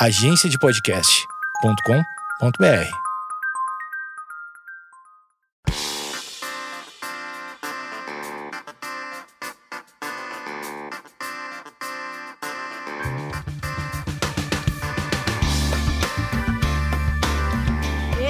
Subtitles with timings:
[0.00, 2.88] agenciadepodcast.com.br.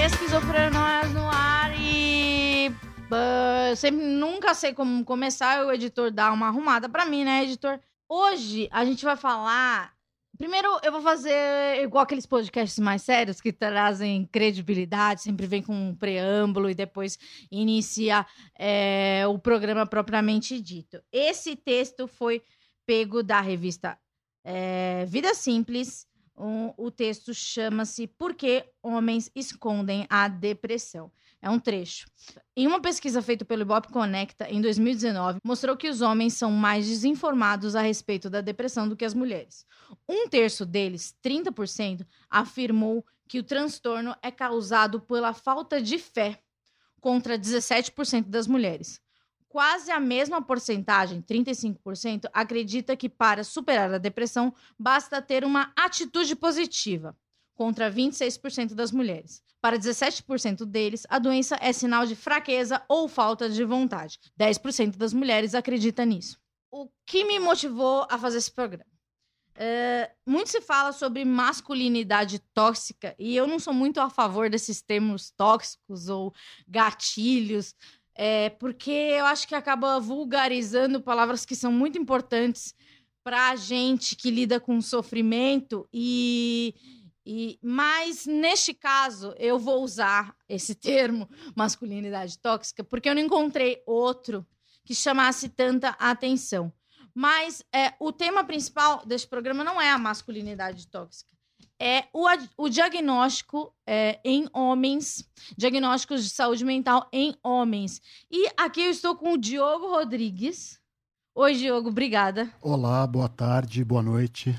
[0.06, 2.72] Esquizofrenóias no ar e.
[3.10, 5.66] ah, sempre nunca sei como começar.
[5.66, 7.78] O editor dá uma arrumada pra mim, né, editor?
[8.08, 9.97] Hoje a gente vai falar.
[10.38, 15.74] Primeiro, eu vou fazer igual aqueles podcasts mais sérios que trazem credibilidade, sempre vem com
[15.74, 17.18] um preâmbulo e depois
[17.50, 18.24] inicia
[18.56, 21.02] é, o programa propriamente dito.
[21.10, 22.40] Esse texto foi
[22.86, 23.98] pego da revista
[24.44, 26.06] é, Vida Simples.
[26.36, 31.10] Um- o texto chama-se Por que Homens Escondem a Depressão?
[31.40, 32.06] É um trecho.
[32.56, 36.86] Em uma pesquisa feita pelo Ibope Conecta em 2019, mostrou que os homens são mais
[36.86, 39.64] desinformados a respeito da depressão do que as mulheres.
[40.08, 46.40] Um terço deles, 30%, afirmou que o transtorno é causado pela falta de fé,
[47.00, 49.00] contra 17% das mulheres.
[49.48, 56.36] Quase a mesma porcentagem, 35%, acredita que para superar a depressão basta ter uma atitude
[56.36, 57.16] positiva,
[57.58, 59.42] contra 26% das mulheres.
[59.60, 64.20] Para 17% deles, a doença é sinal de fraqueza ou falta de vontade.
[64.40, 66.38] 10% das mulheres acredita nisso.
[66.70, 68.86] O que me motivou a fazer esse programa?
[69.56, 74.80] É, muito se fala sobre masculinidade tóxica e eu não sou muito a favor desses
[74.80, 76.32] termos tóxicos ou
[76.68, 77.74] gatilhos,
[78.14, 82.72] é, porque eu acho que acaba vulgarizando palavras que são muito importantes
[83.24, 86.74] para a gente que lida com sofrimento e,
[87.30, 93.82] e mas neste caso eu vou usar esse termo masculinidade tóxica porque eu não encontrei
[93.86, 94.46] outro
[94.82, 96.72] que chamasse tanta atenção.
[97.14, 101.36] Mas é, o tema principal desse programa não é a masculinidade tóxica.
[101.78, 108.00] É o, o diagnóstico é, em homens, diagnósticos de saúde mental em homens.
[108.30, 110.80] E aqui eu estou com o Diogo Rodrigues.
[111.34, 112.50] Oi, Diogo, obrigada.
[112.62, 114.56] Olá, boa tarde, boa noite.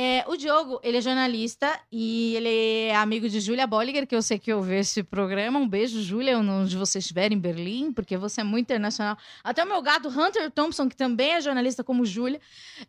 [0.00, 2.48] É, o Diogo, ele é jornalista e ele
[2.86, 5.58] é amigo de Júlia Bolliger, que eu sei que ouve esse programa.
[5.58, 9.18] Um beijo, Júlia, onde você estiver em Berlim, porque você é muito internacional.
[9.42, 12.40] Até o meu gato, Hunter Thompson, que também é jornalista como Júlia,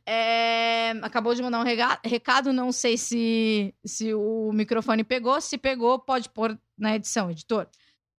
[0.06, 2.54] é, acabou de mandar um recado.
[2.54, 5.42] Não sei se, se o microfone pegou.
[5.42, 7.66] Se pegou, pode pôr na edição, editor.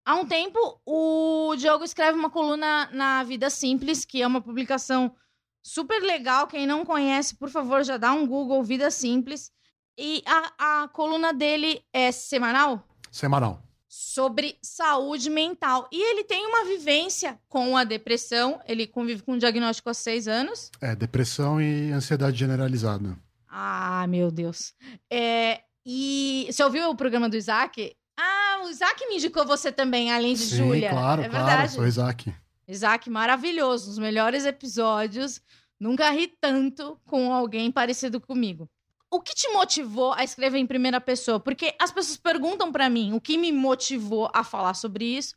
[0.05, 5.15] Há um tempo, o Diogo escreve uma coluna na Vida Simples, que é uma publicação
[5.63, 6.47] super legal.
[6.47, 9.51] Quem não conhece, por favor, já dá um Google Vida Simples.
[9.99, 13.63] E a, a coluna dele é semanal Semanal.
[13.89, 15.89] sobre saúde mental.
[15.93, 18.61] E ele tem uma vivência com a depressão.
[18.67, 20.71] Ele convive com um diagnóstico há seis anos.
[20.81, 23.17] É, depressão e ansiedade generalizada.
[23.49, 24.73] Ah, meu Deus.
[25.11, 27.95] É, e você ouviu o programa do Isaac?
[28.19, 30.91] Ah, o Isaac me indicou você também, além de Sim, Júlia.
[30.91, 31.73] claro, é claro, verdade.
[31.73, 32.33] sou Isaac.
[32.71, 33.91] Isaac, maravilhoso.
[33.91, 35.41] Os melhores episódios.
[35.79, 38.69] Nunca ri tanto com alguém parecido comigo.
[39.11, 41.41] O que te motivou a escrever em primeira pessoa?
[41.41, 45.35] Porque as pessoas perguntam pra mim o que me motivou a falar sobre isso.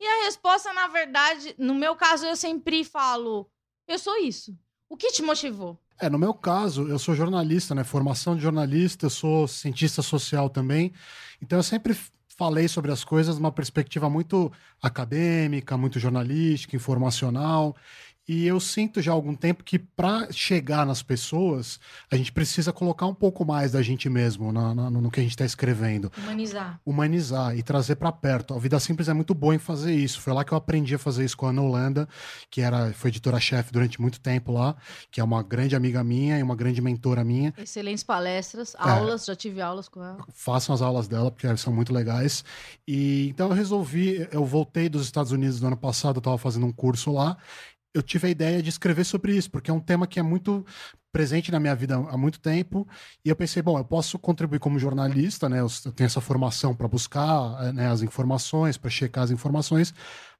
[0.00, 3.50] E a resposta, na verdade, no meu caso, eu sempre falo:
[3.86, 4.56] eu sou isso.
[4.88, 5.78] O que te motivou?
[6.00, 7.84] É, no meu caso, eu sou jornalista, né?
[7.84, 10.94] Formação de jornalista, eu sou cientista social também.
[11.42, 11.94] Então eu sempre
[12.40, 14.50] falei sobre as coisas numa perspectiva muito
[14.82, 17.76] acadêmica, muito jornalística, informacional.
[18.32, 22.72] E eu sinto já há algum tempo que para chegar nas pessoas, a gente precisa
[22.72, 26.12] colocar um pouco mais da gente mesmo na- na- no que a gente está escrevendo.
[26.16, 26.80] Humanizar.
[26.86, 28.54] humanizar e trazer para perto.
[28.54, 30.20] A Vida Simples é muito boa em fazer isso.
[30.20, 32.08] Foi lá que eu aprendi a fazer isso com a Ana Holanda,
[32.48, 34.76] que era, foi editora-chefe durante muito tempo lá,
[35.10, 37.52] que é uma grande amiga minha e uma grande mentora minha.
[37.58, 40.24] Excelentes palestras, aulas, já tive aulas com ela.
[40.32, 42.44] Façam as aulas dela, porque elas são muito legais.
[42.86, 46.66] E então eu resolvi, eu voltei dos Estados Unidos no ano passado, eu estava fazendo
[46.66, 47.36] um curso lá.
[47.92, 50.64] Eu tive a ideia de escrever sobre isso, porque é um tema que é muito
[51.12, 52.86] presente na minha vida há muito tempo.
[53.24, 55.60] E eu pensei, bom, eu posso contribuir como jornalista, né?
[55.60, 59.92] Eu tenho essa formação para buscar né, as informações, para checar as informações.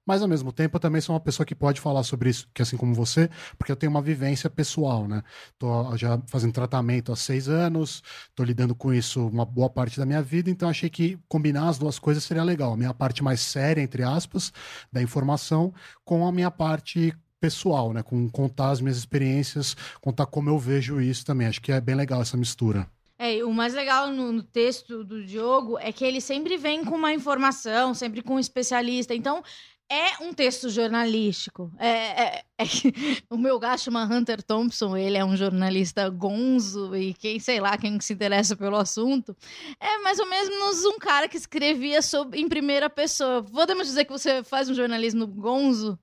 [0.07, 2.63] Mas ao mesmo tempo eu também sou uma pessoa que pode falar sobre isso, que
[2.63, 5.23] assim como você, porque eu tenho uma vivência pessoal, né?
[5.59, 8.03] Tô já fazendo tratamento há seis anos,
[8.35, 11.79] tô lidando com isso uma boa parte da minha vida, então achei que combinar as
[11.79, 12.73] duas coisas seria legal.
[12.73, 14.53] A minha parte mais séria, entre aspas,
[14.91, 15.73] da informação,
[16.05, 18.03] com a minha parte pessoal, né?
[18.03, 21.47] Com contar as minhas experiências, contar como eu vejo isso também.
[21.47, 22.89] Acho que é bem legal essa mistura.
[23.19, 26.95] É, o mais legal no, no texto do Diogo é que ele sempre vem com
[26.95, 29.15] uma informação, sempre com um especialista.
[29.15, 29.43] Então,
[29.91, 31.71] é um texto jornalístico.
[31.77, 32.65] É, é, é
[33.29, 38.01] o meu chama Hunter Thompson, ele é um jornalista gonzo e quem, sei lá, quem
[38.01, 39.37] se interessa pelo assunto,
[39.81, 43.43] é mais ou menos um cara que escrevia sobre, em primeira pessoa.
[43.43, 45.99] Podemos dizer que você faz um jornalismo gonzo?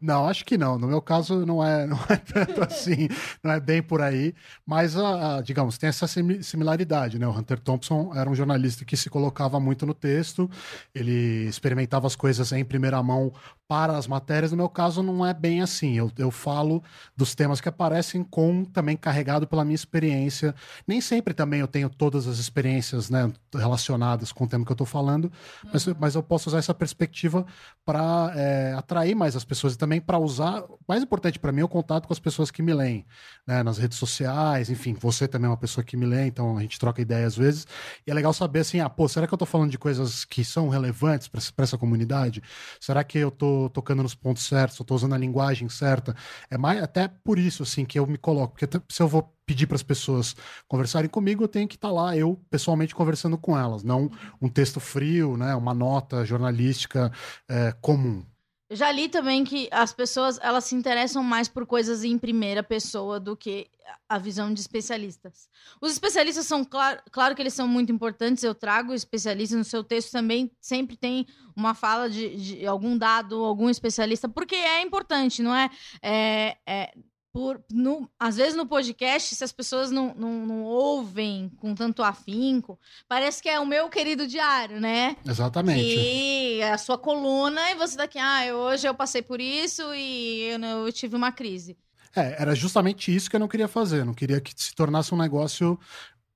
[0.00, 0.78] Não, acho que não.
[0.78, 3.08] No meu caso, não é, não é tanto assim,
[3.42, 4.34] não é bem por aí.
[4.66, 7.26] Mas, a, a, digamos, tem essa similaridade, né?
[7.26, 10.50] O Hunter Thompson era um jornalista que se colocava muito no texto,
[10.94, 13.32] ele experimentava as coisas em primeira mão
[13.72, 14.50] para as matérias.
[14.50, 15.96] No meu caso, não é bem assim.
[15.96, 16.82] Eu, eu falo
[17.16, 20.54] dos temas que aparecem com também carregado pela minha experiência.
[20.86, 24.74] Nem sempre também eu tenho todas as experiências né, relacionadas com o tema que eu
[24.74, 25.24] estou falando,
[25.64, 25.70] uhum.
[25.72, 27.46] mas, mas eu posso usar essa perspectiva
[27.84, 30.64] para é, atrair mais as pessoas e também para usar.
[30.88, 33.06] Mais importante para mim é o contato com as pessoas que me leem,
[33.46, 34.94] né, nas redes sociais, enfim.
[34.94, 37.66] Você também é uma pessoa que me lê, então a gente troca ideia às vezes.
[38.06, 40.44] E é legal saber assim: ah, pô, será que eu estou falando de coisas que
[40.44, 42.42] são relevantes para essa comunidade?
[42.80, 46.14] Será que eu estou tocando nos pontos certos, eu tô usando a linguagem certa.
[46.50, 49.66] É mais até por isso assim que eu me coloco, porque se eu vou pedir
[49.66, 50.34] para as pessoas
[50.68, 54.10] conversarem comigo, eu tenho que estar tá lá eu pessoalmente conversando com elas, não
[54.40, 57.12] um texto frio, né, uma nota jornalística
[57.48, 58.24] é, comum.
[58.72, 63.20] Já li também que as pessoas elas se interessam mais por coisas em primeira pessoa
[63.20, 63.68] do que
[64.08, 65.48] a visão de especialistas.
[65.80, 69.84] Os especialistas são, claro, claro que eles são muito importantes, eu trago especialistas no seu
[69.84, 75.42] texto também, sempre tem uma fala de, de algum dado, algum especialista, porque é importante,
[75.42, 75.70] não é?
[76.02, 76.94] é, é
[77.32, 82.02] por, no, às vezes no podcast, se as pessoas não, não, não, ouvem com tanto
[82.02, 85.16] afinco, parece que é o meu querido diário, né?
[85.26, 85.82] Exatamente.
[85.82, 90.50] E é a sua coluna, e você daqui, ah, hoje eu passei por isso e
[90.50, 91.76] eu, eu tive uma crise.
[92.14, 94.00] É, era justamente isso que eu não queria fazer.
[94.00, 95.78] Eu não queria que se tornasse um negócio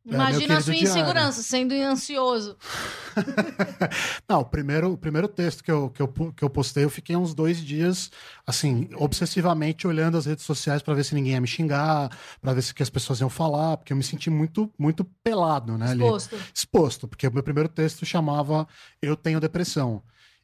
[0.07, 2.57] Imagina a sua insegurança, sendo ansioso.
[4.29, 7.17] Não, o primeiro, o primeiro texto que eu, que, eu, que eu postei, eu fiquei
[7.17, 8.11] uns dois dias,
[8.47, 12.63] assim, obsessivamente olhando as redes sociais para ver se ninguém ia me xingar, para ver
[12.63, 15.93] se que as pessoas iam falar, porque eu me senti muito, muito pelado, né?
[15.93, 16.35] Exposto.
[16.37, 16.45] Ali.
[16.55, 18.67] Exposto, porque o meu primeiro texto chamava
[19.03, 20.03] Eu Tenho Depressão.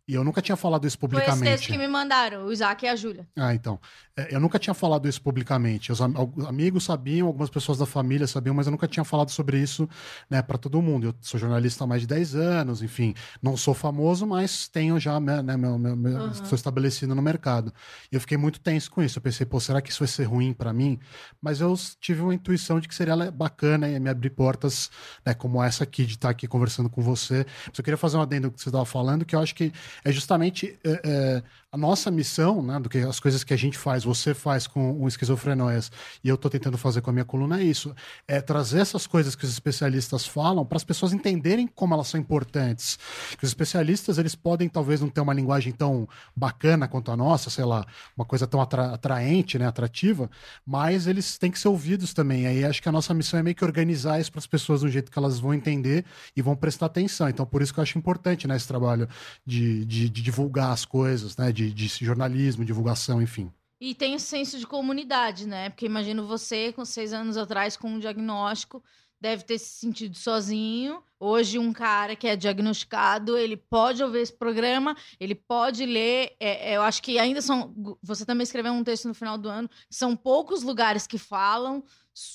[0.09, 1.39] E eu nunca tinha falado isso publicamente.
[1.39, 3.27] Foi esse que me mandaram, o Isaac e a Júlia.
[3.37, 3.79] Ah, então.
[4.17, 5.93] É, eu nunca tinha falado isso publicamente.
[5.93, 9.89] Os amigos sabiam, algumas pessoas da família sabiam, mas eu nunca tinha falado sobre isso
[10.29, 11.07] né, para todo mundo.
[11.07, 13.15] Eu sou jornalista há mais de 10 anos, enfim.
[13.41, 16.31] Não sou famoso, mas tenho já, né, né meu, meu, meu uhum.
[16.33, 17.73] estou estabelecido no mercado.
[18.11, 19.19] E eu fiquei muito tenso com isso.
[19.19, 20.99] Eu pensei, pô, será que isso vai ser ruim para mim?
[21.41, 24.91] Mas eu tive uma intuição de que seria bacana e me abrir portas
[25.25, 27.47] né, como essa aqui, de estar aqui conversando com você.
[27.69, 29.73] Mas eu queria fazer um adendo que você estava falando, que eu acho que
[30.05, 31.43] é justamente é, é,
[31.73, 35.01] a nossa missão, né, do que as coisas que a gente faz, você faz com
[35.01, 35.91] o esquizofrenóias
[36.23, 37.95] e eu estou tentando fazer com a minha coluna é isso,
[38.29, 42.21] é trazer essas coisas que os especialistas falam para as pessoas entenderem como elas são
[42.21, 42.99] importantes.
[43.39, 46.07] Que os especialistas eles podem talvez não ter uma linguagem tão
[46.37, 50.31] bacana quanto a nossa, sei lá, uma coisa tão atra atraente, né, atrativa,
[50.67, 52.47] mas eles têm que ser ouvidos também.
[52.47, 54.91] Aí acho que a nossa missão é meio que organizar isso para as pessoas do
[54.91, 56.05] jeito que elas vão entender
[56.37, 57.31] e vão prestar atenção.
[57.31, 59.09] Então por isso que eu acho importante né, esse trabalho
[59.47, 63.53] de, de, de divulgar as coisas, né, de, de jornalismo, divulgação, enfim.
[63.81, 65.69] E tem o senso de comunidade, né?
[65.69, 68.81] Porque imagino você, com seis anos atrás, com um diagnóstico,
[69.21, 71.03] deve ter se sentido sozinho.
[71.19, 76.33] Hoje, um cara que é diagnosticado, ele pode ouvir esse programa, ele pode ler.
[76.41, 77.73] É, é eu acho que ainda são.
[78.03, 79.71] Você também escreveu um texto no final do ano.
[79.89, 81.85] São poucos lugares que falam.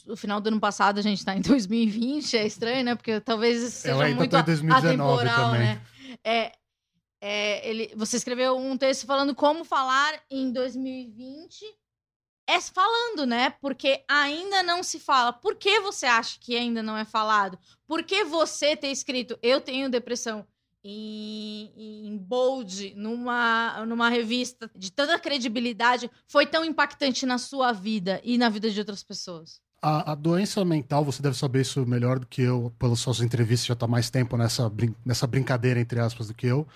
[0.05, 2.95] No final do ano passado, a gente está em 2020, é estranho, né?
[2.95, 5.59] Porque talvez isso seja muito atemporal, também.
[5.59, 5.81] né?
[6.23, 6.51] É,
[7.21, 11.65] é, ele, você escreveu um texto falando como falar em 2020.
[12.49, 13.49] É falando, né?
[13.49, 15.33] Porque ainda não se fala.
[15.33, 17.59] Por que você acha que ainda não é falado?
[17.85, 20.47] Por que você ter escrito Eu tenho depressão
[20.83, 28.21] em, em bold, numa, numa revista de tanta credibilidade, foi tão impactante na sua vida
[28.23, 29.61] e na vida de outras pessoas?
[29.81, 33.67] A, a, doença mental, você deve saber isso melhor do que eu, pelas suas entrevistas,
[33.67, 36.67] já está mais tempo nessa, brin nessa brincadeira, entre aspas, do que eu.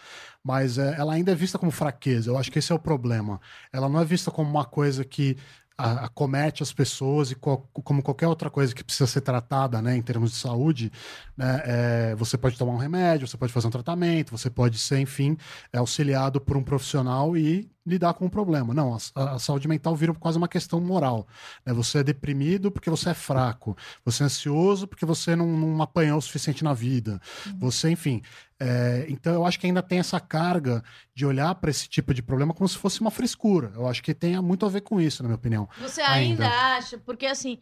[0.43, 2.29] Mas é, ela ainda é vista como fraqueza.
[2.29, 3.41] Eu acho que esse é o problema.
[3.74, 5.36] Ela não é vista como uma coisa que
[5.77, 10.01] acomete as pessoas e co como qualquer outra coisa que precisa ser tratada, né, em
[10.01, 10.91] termos de saúde,
[11.36, 15.00] né, é, você pode tomar um remédio, você pode fazer um tratamento, você pode ser,
[15.00, 15.38] enfim,
[15.74, 18.73] é, auxiliado por um profissional e lidar com o problema.
[18.73, 21.27] Não, a, a, saúde mental vira quase uma questão moral.
[21.65, 21.73] Né?
[21.73, 26.17] Você é deprimido porque você é fraco, você é ansioso porque você não, não apanhou
[26.17, 27.19] o suficiente na vida.
[27.45, 27.59] Uhum.
[27.59, 28.21] Você, enfim.
[28.59, 30.83] É, então eu acho que ainda tem essa carga
[31.15, 33.71] de olhar para esse tipo de problema como se fosse uma frescura.
[33.73, 35.67] Eu acho que tem muito a ver com isso, na minha opinião.
[35.79, 36.75] Você ainda, ainda.
[36.77, 36.97] acha?
[37.00, 37.59] Porque assim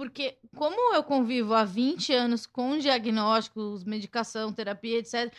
[0.00, 5.30] Porque, como eu convivo há 20 anos com diagnósticos, medicação, terapia, etc.,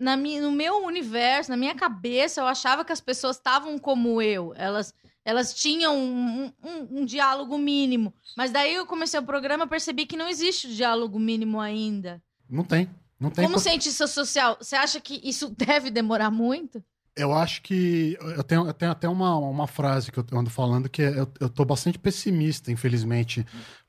[0.00, 4.54] na no meu universo, na minha cabeça, eu achava que as pessoas estavam como eu.
[4.56, 8.14] Elas, elas tinham um, um- um diálogo mínimo.
[8.34, 12.22] Mas daí eu comecei o programa e percebi que não existe o diálogo mínimo ainda.
[12.48, 12.88] Não tem.
[13.20, 16.82] Não tem Como por- cientista social, você acha que isso deve demorar muito?
[17.16, 18.16] Eu acho que.
[18.20, 21.28] Eu tenho, eu tenho até uma, uma frase que eu ando falando que é, eu,
[21.40, 23.44] eu tô bastante pessimista, infelizmente,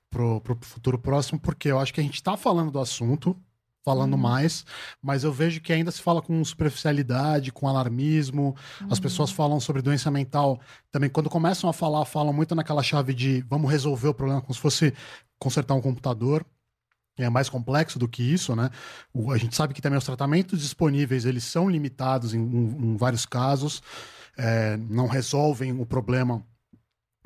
[0.09, 3.35] pro, pro futuro próximo, porque eu acho que a gente tá falando do assunto,
[3.83, 4.19] falando Uhum.
[4.19, 4.65] mais,
[5.01, 8.55] mas eu vejo que ainda se fala com superficialidade, com alarmismo.
[8.89, 9.03] As Uhum.
[9.03, 10.59] pessoas falam sobre doença mental
[10.91, 11.09] também.
[11.09, 14.59] Quando começam a falar, falam muito naquela chave de vamos resolver o problema como se
[14.59, 14.93] fosse
[15.39, 16.45] consertar um computador.
[17.17, 18.69] É mais complexo do que isso, né?
[19.13, 22.97] O- a gente sabe que também os tratamentos disponíveis eles são limitados em, em- em
[22.97, 23.81] vários casos,
[24.37, 26.41] é, não resolvem o problema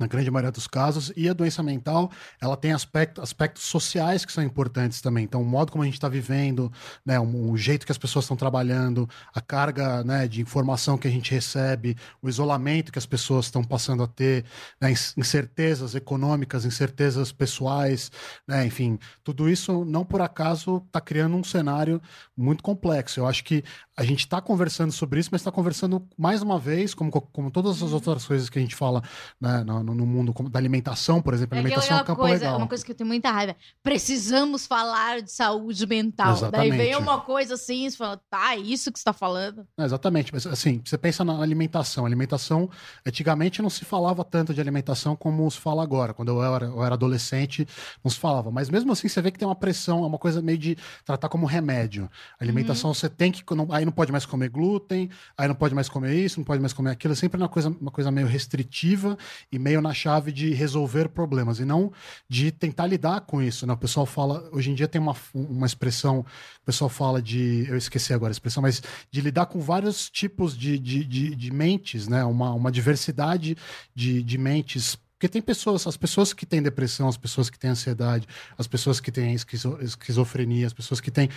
[0.04, 4.32] na grande maioria dos casos, e a doença mental, ela tem aspecto, aspectos sociais que
[4.32, 5.24] são importantes também.
[5.24, 6.70] Então, o modo como a gente está vivendo,
[7.04, 11.08] né, o, o jeito que as pessoas estão trabalhando, a carga né, de informação que
[11.08, 14.44] a gente recebe, o isolamento que as pessoas estão passando a ter,
[14.80, 18.12] né, incertezas econômicas, incertezas pessoais,
[18.46, 22.00] né, enfim, tudo isso não por acaso está criando um cenário
[22.36, 23.20] muito complexo.
[23.20, 23.64] Eu acho que
[23.96, 27.82] a gente está conversando sobre isso, mas está conversando mais uma vez, como, como todas
[27.82, 29.02] as outras coisas que a gente fala
[29.40, 31.54] né, no, no mundo como da alimentação, por exemplo.
[31.54, 32.58] A É alimentação é um aquela campo coisa, legal.
[32.58, 33.54] uma coisa que eu tenho muita raiva.
[33.82, 36.32] Precisamos falar de saúde mental.
[36.32, 36.70] Exatamente.
[36.70, 39.66] Daí vem uma coisa assim, você fala, tá, é isso que você tá falando?
[39.78, 42.04] É, exatamente, mas assim, você pensa na alimentação.
[42.04, 42.68] Alimentação,
[43.06, 46.12] antigamente não se falava tanto de alimentação como se fala agora.
[46.12, 47.66] Quando eu era, eu era adolescente,
[48.02, 48.50] não se falava.
[48.50, 51.28] Mas mesmo assim, você vê que tem uma pressão, é uma coisa meio de tratar
[51.28, 52.10] como remédio.
[52.40, 53.44] A alimentação você tem que.
[53.54, 56.60] não- aí não pode mais comer glúten, aí não pode mais comer isso, não pode
[56.60, 57.12] mais comer aquilo.
[57.12, 59.16] É sempre uma coisa, uma coisa meio restritiva
[59.52, 61.92] e meio na chave de resolver problemas, e não
[62.28, 63.66] de tentar lidar com isso.
[63.66, 63.72] Né?
[63.72, 67.66] O pessoal fala, hoje em dia tem uma, uma expressão, o pessoal fala de.
[67.68, 71.52] Eu esqueci agora a expressão, mas de lidar com vários tipos de, de, de, de
[71.52, 72.24] mentes, né?
[72.24, 73.56] Uma, uma diversidade
[73.94, 74.98] de, de mentes.
[75.16, 78.26] Porque tem pessoas, as pessoas que têm depressão, as pessoas que têm ansiedade,
[78.58, 81.28] as pessoas que têm esquizo- esquizofrenia, as pessoas que têm.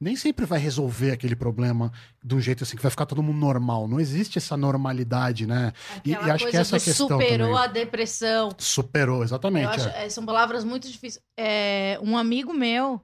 [0.00, 1.92] Nem sempre vai resolver aquele problema
[2.24, 3.86] de um jeito assim que vai ficar todo mundo normal.
[3.86, 5.72] Não existe essa normalidade, né?
[6.04, 7.62] E- Aquela e acho que essa é a questão superou também.
[7.62, 8.48] a depressão.
[8.58, 9.66] Superou, exatamente.
[9.66, 10.06] acho- é.
[10.06, 11.22] é, são palavras muito difíceis.
[11.38, 13.00] É, um amigo meu,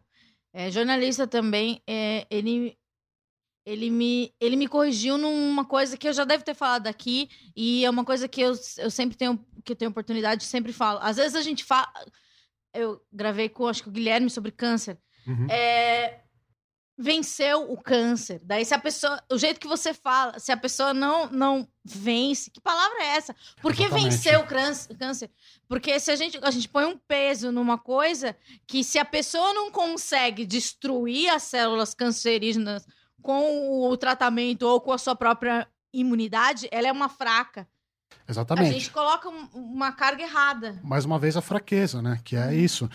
[0.55, 2.75] é, jornalista também, é, ele,
[3.64, 7.85] ele, me, ele me corrigiu numa coisa que eu já devo ter falado aqui, e
[7.85, 10.99] é uma coisa que eu, eu sempre tenho, que eu tenho oportunidade, sempre falo.
[11.02, 11.92] Às vezes a gente fala.
[12.75, 14.99] Eu gravei com, acho que o Guilherme sobre câncer.
[15.26, 15.47] Uhum.
[15.50, 16.23] É,
[16.99, 18.40] venceu o câncer.
[18.45, 19.23] Daí, se a pessoa.
[19.31, 23.37] O jeito que você fala, se a pessoa não, não vence, que palavra é essa?
[23.61, 25.31] Por que venceu o crânce- câncer?
[25.69, 29.52] Porque se a gente, a gente põe um peso numa coisa que se a pessoa
[29.52, 32.87] não consegue destruir as células cancerígenas
[33.23, 37.67] com o tratamento ou com a sua própria imunidade, ela é uma fraca.
[38.26, 38.73] A Exatamente.
[38.73, 40.79] gente coloca um- uma carga errada.
[40.83, 42.21] mais uma vez a fraqueza, né?
[42.25, 42.43] Que Uhum.
[42.43, 42.91] é isso.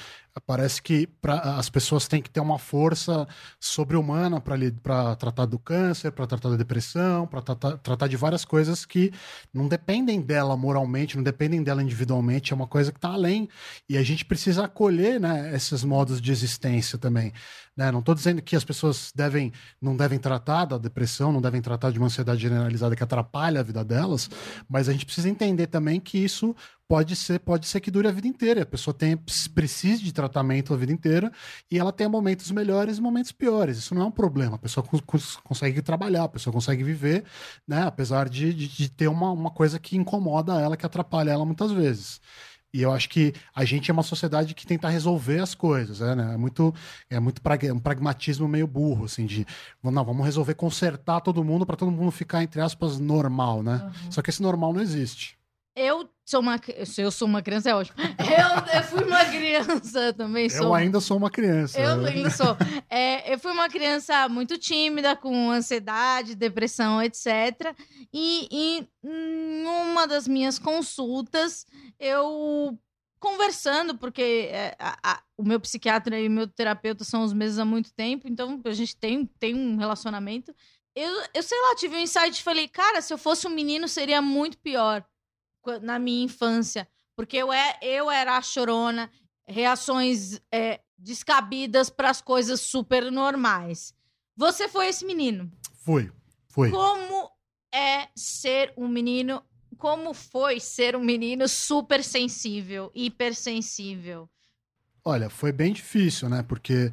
[0.45, 3.27] Parece que pra, as pessoas têm que ter uma força
[3.59, 8.85] sobre-humana para tratar do câncer, para tratar da depressão, para tratar, tratar de várias coisas
[8.85, 9.11] que
[9.53, 13.49] não dependem dela moralmente, não dependem dela individualmente, é uma coisa que está além.
[13.89, 17.33] E a gente precisa acolher né, esses modos de existência também.
[17.75, 17.91] Né?
[17.91, 21.91] Não estou dizendo que as pessoas devem, não devem tratar da depressão, não devem tratar
[21.91, 24.29] de uma ansiedade generalizada que atrapalha a vida delas,
[24.67, 26.55] mas a gente precisa entender também que isso
[26.87, 28.61] pode ser, pode ser que dure a vida inteira.
[28.61, 29.17] A pessoa tem,
[29.53, 31.31] precise de tratamento a vida inteira
[31.69, 33.77] e ela tem momentos melhores e momentos piores.
[33.77, 34.55] Isso não é um problema.
[34.55, 37.23] A pessoa cons- cons- consegue trabalhar, a pessoa consegue viver,
[37.67, 37.83] né?
[37.83, 41.71] Apesar de, de, de ter uma, uma coisa que incomoda ela, que atrapalha ela muitas
[41.71, 42.21] vezes.
[42.73, 46.13] E eu acho que a gente é uma sociedade que tenta resolver as coisas, é,
[46.15, 46.33] né?
[46.33, 46.73] É muito,
[47.09, 49.45] é muito prag- um pragmatismo meio burro, assim, de
[49.81, 53.89] não, vamos resolver consertar todo mundo para todo mundo ficar, entre aspas, normal, né?
[54.11, 55.37] Só que esse normal não existe.
[55.75, 56.59] Eu sou uma.
[56.85, 57.95] Se eu sou uma criança, é ótimo.
[58.27, 60.49] Eu, eu fui uma criança também.
[60.49, 61.79] Sou Eu ainda sou uma criança.
[61.79, 62.55] Eu ainda sou.
[62.89, 67.73] É, eu fui uma criança muito tímida, com ansiedade, depressão, etc.
[68.13, 71.65] E, e em uma das minhas consultas,
[71.99, 72.77] eu
[73.19, 77.59] conversando, porque é, a- a- o meu psiquiatra e o meu terapeuta são os mesmos
[77.59, 80.53] há muito tempo, então a gente tem, tem um relacionamento.
[80.95, 83.87] Eu, eu sei lá, tive um insight e falei, cara, se eu fosse um menino
[83.87, 85.03] seria muito pior
[85.81, 86.87] na minha infância.
[87.15, 89.09] Porque eu, é, eu era a chorona,
[89.47, 93.93] reações é, descabidas para as coisas super normais.
[94.35, 95.51] Você foi esse menino.
[95.83, 96.11] Fui,
[96.47, 96.69] fui.
[96.69, 97.29] Como
[97.73, 99.43] é ser um menino?
[99.77, 104.29] Como foi ser um menino super sensível, hipersensível?
[105.03, 106.43] Olha, foi bem difícil, né?
[106.43, 106.91] Porque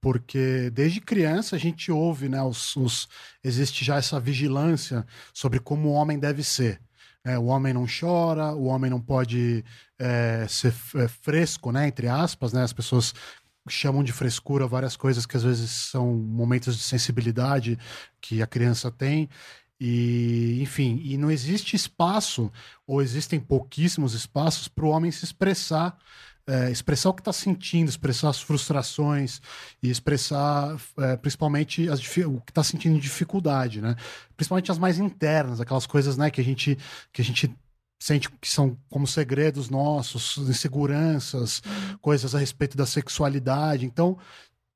[0.00, 2.40] porque desde criança a gente ouve, né?
[2.40, 3.08] Os, os,
[3.42, 6.80] existe já essa vigilância sobre como o homem deve ser.
[7.26, 9.64] É, o homem não chora, o homem não pode
[9.98, 11.88] é, ser é, fresco, né?
[11.88, 12.62] Entre aspas, né?
[12.62, 13.12] As pessoas
[13.68, 17.76] chamam de frescura várias coisas que às vezes são momentos de sensibilidade
[18.20, 19.28] que a criança tem.
[19.80, 22.48] E, enfim, e não existe espaço,
[22.86, 25.98] ou existem pouquíssimos espaços para o homem se expressar,
[26.46, 29.40] é, expressar o que está sentindo, expressar as frustrações
[29.82, 33.96] e expressar é, principalmente as, o que está sentindo de dificuldade, né?
[34.36, 36.78] Principalmente as mais internas, aquelas coisas né, que, a gente,
[37.12, 37.54] que a gente
[37.98, 41.98] sente que são como segredos nossos, inseguranças, uhum.
[41.98, 43.86] coisas a respeito da sexualidade.
[43.86, 44.18] Então,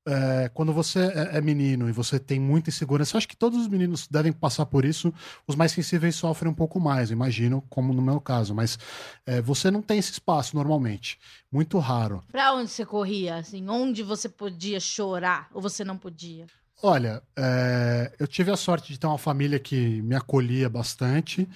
[0.07, 3.59] é, quando você é, é, menino e você tem muita insegurança, eu acho que todos
[3.59, 5.13] os meninos devem passar por isso.
[5.47, 8.55] Os mais sensíveis sofrem um pouco mais, imagino, como no meu caso.
[8.55, 8.79] Mas
[9.25, 11.19] é, você não tem esse espaço normalmente,
[11.51, 12.23] muito raro.
[12.31, 13.35] Pra onde você corria?
[13.35, 16.47] Assim, onde você podia chorar ou você não podia?
[16.83, 21.47] Olha, é, eu tive a sorte de ter uma família que me acolhia bastante.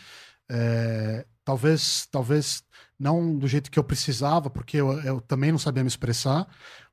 [0.47, 2.63] É, talvez, talvez
[2.99, 6.47] não do jeito que eu precisava, porque eu, eu também não sabia me expressar,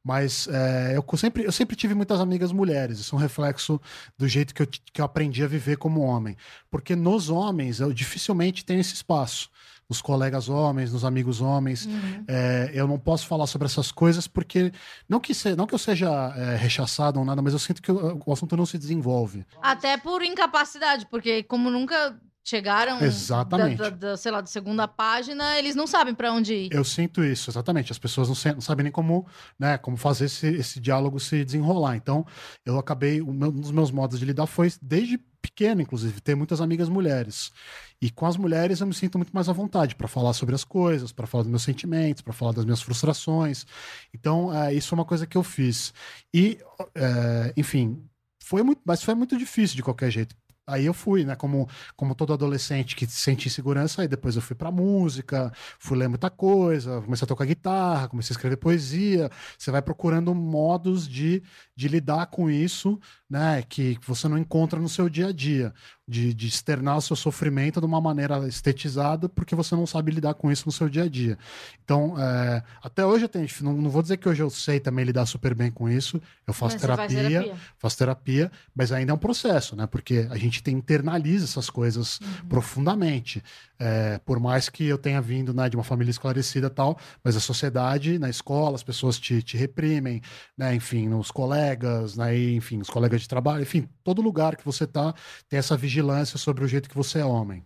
[0.04, 2.98] mas é, eu, sempre, eu sempre tive muitas amigas mulheres.
[2.98, 3.80] Isso é um reflexo
[4.18, 6.36] do jeito que eu, que eu aprendi a viver como homem.
[6.70, 9.50] Porque nos homens eu dificilmente tenho esse espaço.
[9.88, 11.84] Nos colegas homens, nos amigos homens.
[11.84, 12.24] Uhum.
[12.26, 14.72] É, eu não posso falar sobre essas coisas porque.
[15.08, 17.92] Não que, se, não que eu seja é, rechaçado ou nada, mas eu sinto que
[17.92, 19.44] o, o assunto não se desenvolve.
[19.60, 23.76] Até por incapacidade, porque como nunca chegaram exatamente.
[23.76, 26.72] Da, da, da, sei lá, da segunda página, eles não sabem para onde ir.
[26.72, 27.92] Eu sinto isso, exatamente.
[27.92, 29.26] As pessoas não, não, sabem nem como,
[29.58, 31.96] né, como fazer esse, esse diálogo se desenrolar.
[31.96, 32.26] Então,
[32.64, 36.88] eu acabei, um dos meus modos de lidar foi desde pequeno, inclusive, ter muitas amigas
[36.88, 37.52] mulheres.
[38.00, 40.64] E com as mulheres eu me sinto muito mais à vontade para falar sobre as
[40.64, 43.66] coisas, para falar dos meus sentimentos, para falar das minhas frustrações.
[44.14, 45.92] Então, é, isso é uma coisa que eu fiz.
[46.32, 46.58] E,
[46.94, 48.02] é, enfim,
[48.42, 50.34] foi muito, mas foi muito difícil de qualquer jeito.
[50.66, 51.34] Aí eu fui, né?
[51.34, 56.08] Como, como todo adolescente que sente insegurança, aí depois eu fui pra música, fui ler
[56.08, 59.28] muita coisa, comecei a tocar guitarra, comecei a escrever poesia.
[59.58, 61.42] Você vai procurando modos de,
[61.74, 63.62] de lidar com isso, né?
[63.68, 65.74] Que você não encontra no seu dia a dia
[66.06, 70.34] de, de externar o seu sofrimento de uma maneira estetizada, porque você não sabe lidar
[70.34, 71.38] com isso no seu dia a dia.
[71.84, 75.04] Então, é, até hoje eu tenho, não, não, vou dizer que hoje eu sei também
[75.04, 79.18] lidar super bem com isso, eu faço terapia, terapia, faço terapia, mas ainda é um
[79.18, 79.86] processo, né?
[79.86, 82.48] Porque a gente tem, internaliza essas coisas uhum.
[82.48, 83.42] profundamente.
[83.78, 87.36] É, por mais que eu tenha vindo né, de uma família esclarecida e tal, mas
[87.36, 90.22] a sociedade, na escola, as pessoas te, te reprimem,
[90.56, 94.86] né, enfim, nos colegas, né, enfim, os colegas de trabalho, enfim, todo lugar que você
[94.86, 95.12] tá
[95.48, 96.01] tem essa vigilância
[96.38, 97.64] sobre o jeito que você é homem.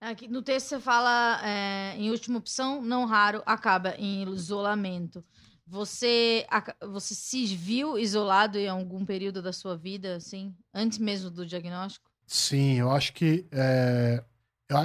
[0.00, 5.24] Aqui no texto você fala, é, em última opção, não raro, acaba em isolamento.
[5.66, 6.46] Você,
[6.80, 12.08] você se viu isolado em algum período da sua vida, assim, antes mesmo do diagnóstico?
[12.26, 14.22] Sim, eu acho que é,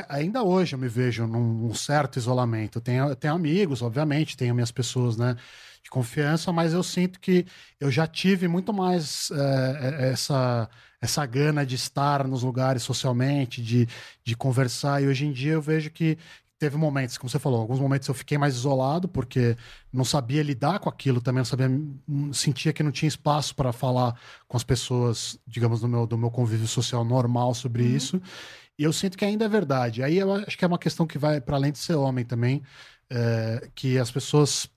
[0.09, 2.79] ainda hoje eu me vejo num, certo isolamento.
[2.79, 5.37] Eu tenho, eu tenho amigos, obviamente, tenho minhas pessoas, né,
[5.84, 7.46] de confiança, mas eu sinto que
[7.80, 10.69] eu já tive muito mais é, essa
[11.02, 13.89] essa gana de estar nos lugares socialmente, de,
[14.24, 15.04] de conversar.
[15.04, 16.17] E hoje em dia eu vejo que
[16.58, 19.58] teve momentos, como você falou, alguns momentos eu fiquei mais isolado porque
[19.91, 21.69] não sabia lidar com aquilo, também não sabia,
[22.32, 24.17] sentia que não tinha espaço para falar
[24.48, 27.96] com as pessoas, digamos, do meu, do meu convívio social normal sobre uhum.
[27.98, 28.22] isso.
[28.80, 30.02] E eu sinto que ainda é verdade.
[30.02, 32.63] Aí eu acho que é uma questão que vai para além de ser homem também,
[33.10, 34.69] é, que as pessoas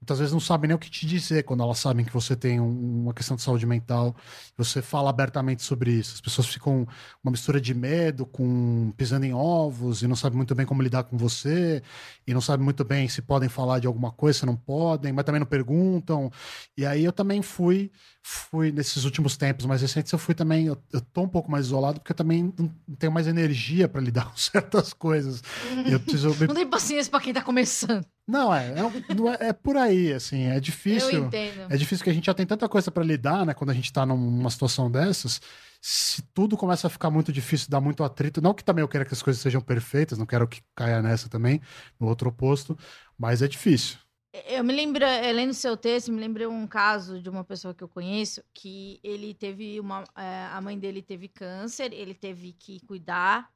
[0.00, 2.58] muitas vezes não sabem nem o que te dizer quando elas sabem que você tem
[2.58, 4.16] um, uma questão de saúde mental.
[4.56, 6.14] Você fala abertamente sobre isso.
[6.14, 6.86] As pessoas ficam
[7.22, 11.04] uma mistura de medo, com pisando em ovos e não sabem muito bem como lidar
[11.04, 11.82] com você
[12.26, 15.24] e não sabem muito bem se podem falar de alguma coisa, se não podem, mas
[15.24, 16.30] também não perguntam.
[16.76, 17.90] E aí eu também fui
[18.22, 21.66] fui nesses últimos tempos mais recentes, eu fui também, eu, eu tô um pouco mais
[21.66, 25.42] isolado porque eu também não tenho mais energia para lidar com certas coisas.
[25.86, 28.04] Eu preciso Não tem paciência para quem tá começando.
[28.28, 31.10] Não, é, é, é, por aí, assim, é difícil.
[31.10, 31.66] Eu entendo.
[31.68, 33.92] É difícil que a gente já tem tanta coisa para lidar, né, quando a gente
[33.92, 35.40] tá numa situação dessas.
[35.80, 39.06] Se tudo começa a ficar muito difícil, dá muito atrito, não que também eu quero
[39.06, 41.60] que as coisas sejam perfeitas, não quero que caia nessa também,
[41.98, 42.78] no outro oposto,
[43.18, 43.98] mas é difícil.
[44.32, 47.88] Eu me lembro, lendo seu texto, me lembrei um caso de uma pessoa que eu
[47.88, 50.04] conheço que ele teve uma.
[50.16, 53.50] É, a mãe dele teve câncer, ele teve que cuidar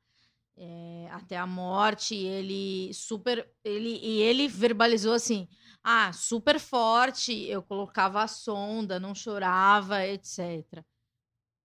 [0.56, 2.16] é, até a morte.
[2.16, 3.48] Ele super.
[3.62, 5.48] Ele, e ele verbalizou assim:
[5.82, 10.84] ah, super forte, eu colocava a sonda, não chorava, etc.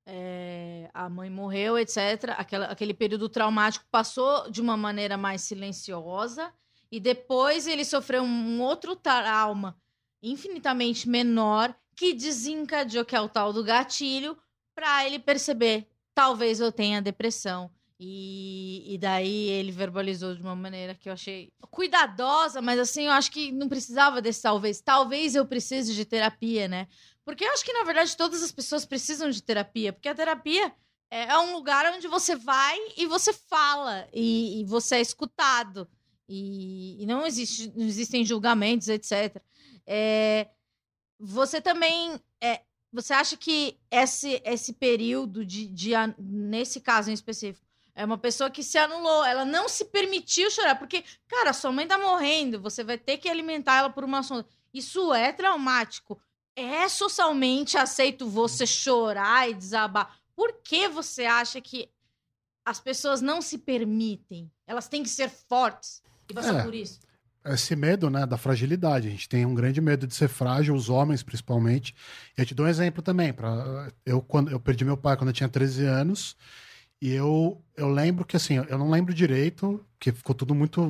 [0.05, 2.35] É, a mãe morreu, etc.
[2.37, 6.53] Aquela, aquele período traumático passou de uma maneira mais silenciosa
[6.91, 9.77] e depois ele sofreu um outro trauma
[10.23, 14.37] infinitamente menor que desencadeou, que é o tal do gatilho,
[14.75, 17.71] para ele perceber, talvez eu tenha depressão.
[18.01, 23.11] E, e daí ele verbalizou de uma maneira que eu achei cuidadosa, mas assim, eu
[23.11, 24.81] acho que não precisava desse talvez.
[24.81, 26.87] Talvez eu precise de terapia, né?
[27.25, 30.73] Porque eu acho que, na verdade, todas as pessoas precisam de terapia, porque a terapia
[31.11, 35.89] é um lugar onde você vai e você fala, e, e você é escutado.
[36.29, 39.43] E, e, não, existe, não existem julgamentos, etc.
[39.87, 40.49] É,
[41.19, 42.21] você também.
[42.41, 42.61] É,
[42.93, 45.93] você acha que esse, esse período de, de.
[46.19, 50.79] Nesse caso em específico, é uma pessoa que se anulou, ela não se permitiu chorar,
[50.79, 54.47] porque, cara, sua mãe tá morrendo, você vai ter que alimentar ela por uma sonda.
[54.73, 56.21] Isso é traumático.
[56.55, 60.19] É socialmente aceito você chorar e desabar.
[60.37, 61.91] Por que você acha que
[62.65, 64.51] as pessoas não se permitem?
[64.67, 66.63] Elas têm que ser fortes e passar é.
[66.63, 67.01] por isso
[67.55, 69.09] esse medo, né, da fragilidade.
[69.09, 71.95] A gente tem um grande medo de ser frágil, os homens principalmente.
[72.37, 73.33] E eu te dou um exemplo também.
[73.33, 76.37] Pra, eu, quando, eu perdi meu pai quando eu tinha 13 anos.
[77.01, 80.83] E eu, eu lembro que, assim, eu não lembro direito, que ficou tudo muito.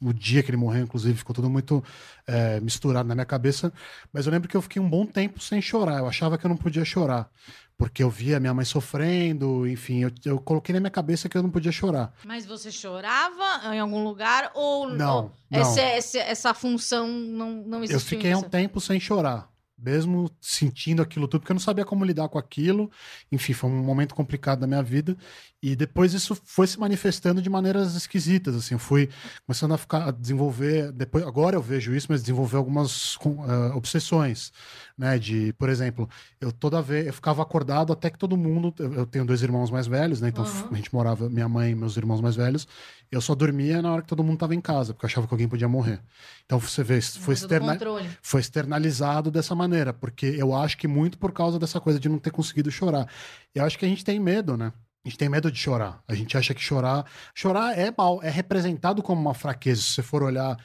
[0.00, 1.82] O dia que ele morreu, inclusive, ficou tudo muito
[2.26, 3.72] é, misturado na minha cabeça.
[4.12, 5.98] Mas eu lembro que eu fiquei um bom tempo sem chorar.
[5.98, 7.30] Eu achava que eu não podia chorar
[7.78, 11.42] porque eu via minha mãe sofrendo, enfim, eu, eu, coloquei na minha cabeça que eu
[11.42, 12.12] não podia chorar.
[12.24, 15.32] Mas você chorava em algum lugar ou não?
[15.48, 15.60] Não.
[15.60, 17.94] Essa, essa, essa função não, não existia?
[17.96, 22.04] Eu fiquei um tempo sem chorar mesmo sentindo aquilo tudo, porque eu não sabia como
[22.04, 22.90] lidar com aquilo.
[23.30, 25.16] Enfim, foi um momento complicado da minha vida.
[25.62, 28.74] E depois isso foi se manifestando de maneiras esquisitas, assim.
[28.74, 29.08] Eu fui
[29.46, 34.52] começando a ficar a desenvolver, depois agora eu vejo isso, mas desenvolver algumas uh, obsessões,
[34.98, 36.08] né, de, por exemplo,
[36.40, 39.70] eu toda vez eu ficava acordado até que todo mundo, eu, eu tenho dois irmãos
[39.70, 40.28] mais velhos, né?
[40.28, 40.68] Então uhum.
[40.72, 42.66] a gente morava minha mãe e meus irmãos mais velhos.
[43.10, 45.32] Eu só dormia na hora que todo mundo estava em casa, porque eu achava que
[45.32, 46.00] alguém podia morrer.
[46.44, 47.78] Então você vê, foi, externa...
[48.20, 52.18] foi externalizado dessa maneira, porque eu acho que muito por causa dessa coisa de não
[52.18, 53.08] ter conseguido chorar.
[53.54, 54.72] Eu acho que a gente tem medo, né?
[55.04, 56.02] A gente tem medo de chorar.
[56.08, 57.06] A gente acha que chorar.
[57.34, 59.80] Chorar é mal, é representado como uma fraqueza.
[59.80, 60.58] Se você for olhar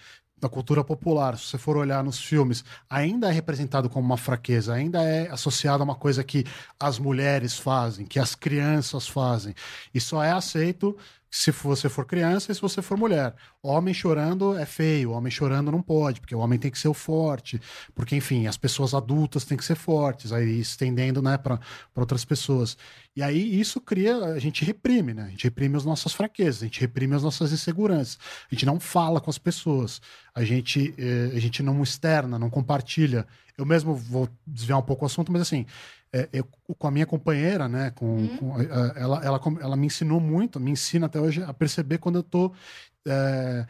[0.43, 4.73] na cultura popular, se você for olhar nos filmes, ainda é representado como uma fraqueza,
[4.73, 6.45] ainda é associado a uma coisa que
[6.79, 9.55] as mulheres fazem, que as crianças fazem.
[9.93, 10.95] E só é aceito
[11.35, 13.33] se você for criança e se você for mulher.
[13.59, 16.93] Homem chorando é feio, homem chorando não pode, porque o homem tem que ser o
[16.93, 17.59] forte,
[17.95, 21.59] porque, enfim, as pessoas adultas têm que ser fortes, aí estendendo né, para
[21.95, 22.77] outras pessoas.
[23.15, 25.23] E aí isso cria, a gente reprime, né?
[25.23, 28.19] A gente reprime as nossas fraquezas, a gente reprime as nossas inseguranças,
[28.51, 29.99] a gente não fala com as pessoas,
[30.35, 33.25] a gente, eh, a gente não externa, não compartilha.
[33.57, 35.65] Eu mesmo vou desviar um pouco o assunto, mas assim,
[36.13, 36.47] é, eu,
[36.77, 38.37] com a minha companheira, né, com, uhum.
[38.37, 42.21] com ela, ela, ela, me ensinou muito, me ensina até hoje a perceber quando eu
[42.21, 42.53] estou
[43.07, 43.65] é,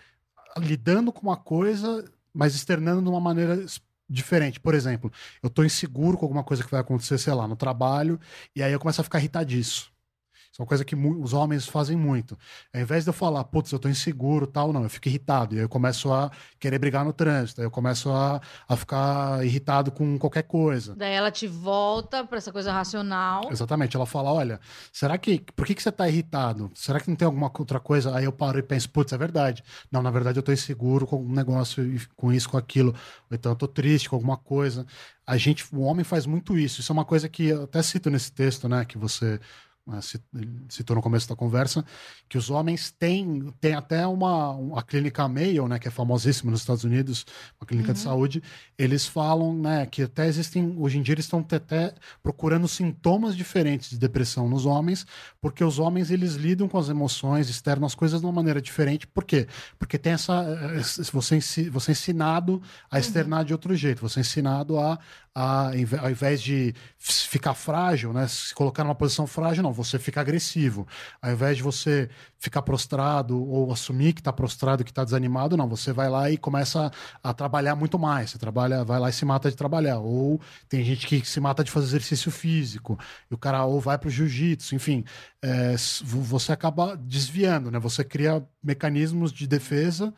[0.57, 2.03] lidando com uma coisa,
[2.33, 3.65] mas externando de uma maneira
[4.09, 4.59] diferente.
[4.59, 5.09] Por exemplo,
[5.41, 8.19] eu estou inseguro com alguma coisa que vai acontecer, sei lá, no trabalho,
[8.53, 9.92] e aí eu começo a ficar irritado disso.
[10.53, 12.37] Isso é uma coisa que os homens fazem muito.
[12.71, 15.55] Ao invés de eu falar, putz, eu tô inseguro tal, não, eu fico irritado.
[15.55, 18.39] E aí eu começo a querer brigar no trânsito, aí eu começo a,
[18.69, 20.95] a ficar irritado com qualquer coisa.
[20.95, 23.51] Daí ela te volta para essa coisa racional.
[23.51, 23.95] Exatamente.
[23.95, 24.59] Ela fala, olha,
[24.91, 25.39] será que.
[25.55, 26.69] Por que, que você tá irritado?
[26.75, 28.15] Será que não tem alguma outra coisa?
[28.15, 29.63] Aí eu paro e penso, putz, é verdade.
[29.91, 31.83] Não, na verdade eu tô inseguro com um negócio,
[32.15, 32.91] com isso, com aquilo.
[32.91, 34.85] Ou então eu tô triste com alguma coisa.
[35.25, 36.79] A gente, o homem faz muito isso.
[36.79, 39.39] Isso é uma coisa que eu até cito nesse texto, né, que você
[39.85, 39.99] né,
[40.69, 41.83] citou no começo da conversa,
[42.29, 46.61] que os homens têm, têm até uma, uma clínica Mayo, né, que é famosíssima nos
[46.61, 47.25] Estados Unidos,
[47.59, 47.93] uma clínica uhum.
[47.93, 48.43] de saúde,
[48.77, 53.89] eles falam né, que até existem, hoje em dia eles estão até procurando sintomas diferentes
[53.89, 55.05] de depressão nos homens,
[55.41, 59.05] porque os homens eles lidam com as emoções, externam as coisas de uma maneira diferente.
[59.05, 59.47] Por quê?
[59.77, 60.43] Porque tem essa.
[61.11, 63.45] Você, você é ensinado a externar uhum.
[63.45, 64.97] de outro jeito, você é ensinado a,
[65.35, 70.21] a, ao invés de ficar frágil, né, se colocar numa posição frágil, não, você fica
[70.21, 70.87] agressivo.
[71.21, 75.67] Ao invés de você ficar prostrado ou assumir que está prostrado, que está desanimado, não,
[75.67, 76.91] você vai lá e começa
[77.23, 78.29] a, a, trabalhar muito mais.
[78.29, 79.99] Você trabalha, vai lá e se mata de trabalhar.
[79.99, 83.97] Ou tem gente que se mata de fazer exercício físico, e o cara ou vai
[83.97, 85.03] para o jiu-jitsu, enfim,
[85.41, 87.79] é, você acaba desviando, né?
[87.79, 90.13] Você cria mecanismos de defesa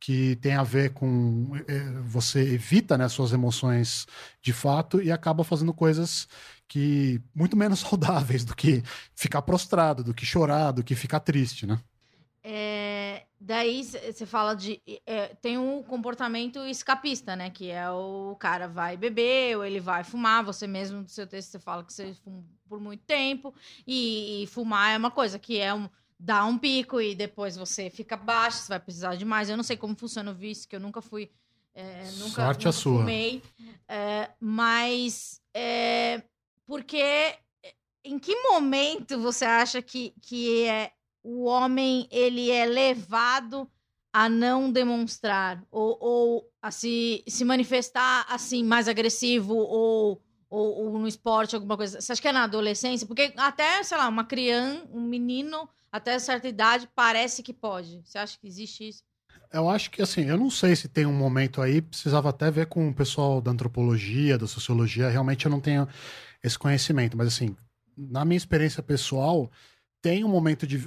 [0.00, 4.06] que tem a ver com é, você evita né, suas emoções
[4.40, 6.26] de fato e acaba fazendo coisas
[6.66, 8.82] que muito menos saudáveis do que
[9.14, 11.78] ficar prostrado, do que chorar, do que ficar triste, né?
[12.42, 17.50] É, daí você fala de é, tem um comportamento escapista, né?
[17.50, 20.42] Que é o cara vai beber ou ele vai fumar.
[20.44, 23.52] Você mesmo no seu texto você fala que você fuma por muito tempo
[23.86, 25.88] e, e fumar é uma coisa que é um
[26.20, 29.48] dá um pico e depois você fica baixo, você vai precisar de mais.
[29.48, 31.30] Eu não sei como funciona o vício, que eu nunca fui.
[31.74, 32.98] É, nunca, Sorte nunca a sua.
[32.98, 33.42] Fumei.
[33.88, 36.22] É, mas é,
[36.66, 37.36] porque
[38.04, 43.70] em que momento você acha que, que é, o homem ele é levado
[44.12, 50.98] a não demonstrar ou, ou a se, se manifestar assim mais agressivo ou, ou, ou,
[50.98, 54.24] no esporte alguma coisa você acha que é na adolescência porque até sei lá uma
[54.24, 59.02] criança um menino até certa idade parece que pode você acha que existe isso
[59.52, 62.66] eu acho que assim, eu não sei se tem um momento aí, precisava até ver
[62.66, 65.88] com o pessoal da antropologia, da sociologia, realmente eu não tenho
[66.42, 67.56] esse conhecimento, mas assim,
[67.96, 69.50] na minha experiência pessoal,
[70.00, 70.78] tem um momento de.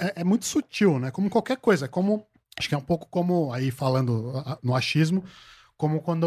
[0.00, 1.10] É, é muito sutil, né?
[1.10, 2.26] Como qualquer coisa, é como
[2.58, 5.24] Acho que é um pouco como, aí falando no achismo,
[5.76, 6.26] como quando,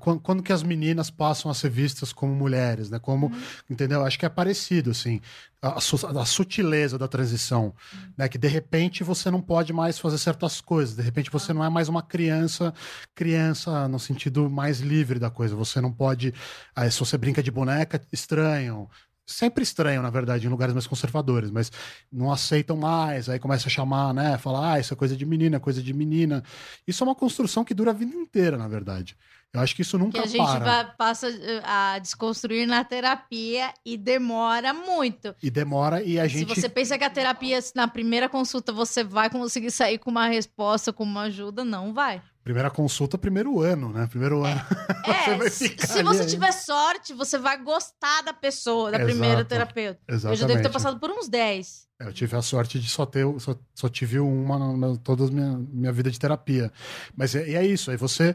[0.00, 2.98] quando, quando, que as meninas passam a ser vistas como mulheres, né?
[2.98, 3.40] Como, uhum.
[3.70, 4.04] entendeu?
[4.04, 5.20] Acho que é parecido, assim,
[5.62, 8.12] a, a, sutileza da transição, uhum.
[8.16, 8.28] né?
[8.28, 11.68] Que de repente você não pode mais fazer certas coisas, de repente você não é
[11.68, 12.74] mais uma criança,
[13.14, 16.34] criança no sentido mais livre da coisa, você não pode,
[16.74, 18.88] aí, se você brinca de boneca, estranho,
[19.28, 21.70] sempre estranho, na verdade, em lugares mais conservadores, mas
[22.10, 25.60] não aceitam mais, aí começa a chamar, né, falar, ah, isso é coisa de menina,
[25.60, 26.42] coisa de menina.
[26.86, 29.16] Isso é uma construção que dura a vida inteira, na verdade.
[29.52, 30.28] Eu acho que isso nunca para.
[30.28, 35.34] Que a gente vai, passa eh, a desconstruir na terapia e demora muito.
[35.42, 36.54] E demora e a gente...
[36.54, 40.28] Se você pensa que a terapia, na primeira consulta, você vai conseguir sair com uma
[40.28, 42.20] resposta, com uma ajuda, não vai.
[42.48, 44.06] Primeira consulta, primeiro ano, né?
[44.06, 44.58] Primeiro ano.
[45.04, 45.68] É, é se,
[46.02, 50.00] você tiver sorte, você vai gostar da pessoa, da Exato, primeira terapeuta.
[50.08, 50.40] Exatamente.
[50.42, 51.86] Eu já devo ter passado por uns 10.
[52.00, 55.26] É, eu tive a sorte de só ter, só, só tive uma na, na, toda
[55.26, 56.72] a minha, minha vida de terapia.
[57.14, 58.34] Mas é, é isso, aí você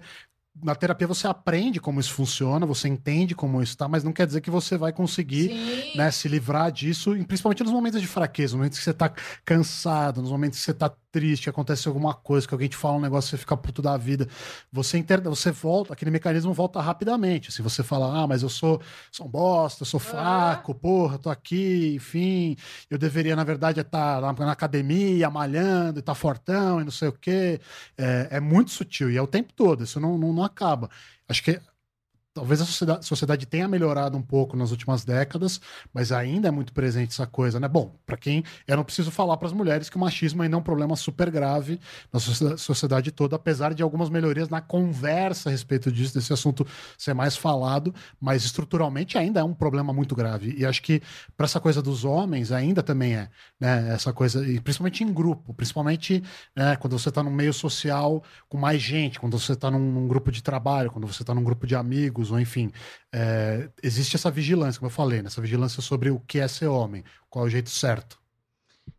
[0.61, 4.27] na terapia você aprende como isso funciona, você entende como isso está, mas não quer
[4.27, 8.59] dizer que você vai conseguir né, se livrar disso, principalmente nos momentos de fraqueza, nos
[8.59, 9.11] momentos que você está
[9.43, 12.99] cansado, nos momentos que você está triste, acontece alguma coisa, que alguém te fala um
[12.99, 14.27] negócio, você fica puto da vida.
[14.71, 15.21] Você inter...
[15.21, 17.51] você volta, aquele mecanismo volta rapidamente.
[17.51, 21.29] Se você fala, ah, mas eu sou, sou um bosta, eu sou fraco, porra, tô
[21.29, 22.57] aqui, enfim,
[22.89, 26.91] eu deveria, na verdade, estar na, na academia, malhando, e estar tá fortão e não
[26.91, 27.61] sei o quê.
[27.95, 30.89] É, é, muito sutil e é o tempo todo, isso não, não, não acaba.
[31.29, 31.61] Acho que
[32.33, 35.61] talvez a sociedade, sociedade, tenha melhorado um pouco nas últimas décadas,
[35.93, 37.67] mas ainda é muito presente essa coisa, né?
[37.67, 40.59] Bom, para quem eu não preciso falar para as mulheres que o machismo ainda é
[40.59, 41.79] um problema super grave
[42.11, 46.65] na sociedade toda, apesar de algumas melhorias na conversa a respeito disso, desse assunto
[46.97, 50.55] ser mais falado, mas estruturalmente ainda é um problema muito grave.
[50.57, 51.01] E acho que
[51.37, 53.93] para essa coisa dos homens ainda também é, né?
[53.93, 56.23] Essa coisa, e principalmente em grupo, principalmente
[56.55, 60.07] né, quando você está num meio social com mais gente, quando você está num, num
[60.07, 62.71] grupo de trabalho, quando você está num grupo de amigos ou enfim,
[63.11, 65.27] é, existe essa vigilância, como eu falei, né?
[65.27, 68.21] essa vigilância sobre o que é ser homem, qual é o jeito certo.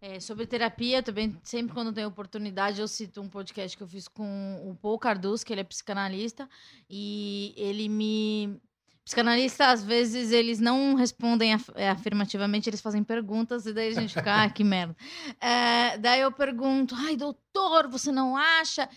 [0.01, 4.09] É, sobre terapia, também, sempre quando tenho oportunidade, eu cito um podcast que eu fiz
[4.09, 6.49] com o Paul Carduz, que ele é psicanalista,
[6.89, 8.61] e ele me
[9.05, 14.01] Psicanalistas, às vezes, eles não respondem af é, afirmativamente, eles fazem perguntas, e daí a
[14.01, 14.97] gente fica, ah, que merda.
[15.41, 17.44] É, daí eu pergunto, ai, doutor,
[17.91, 18.89] você não acha?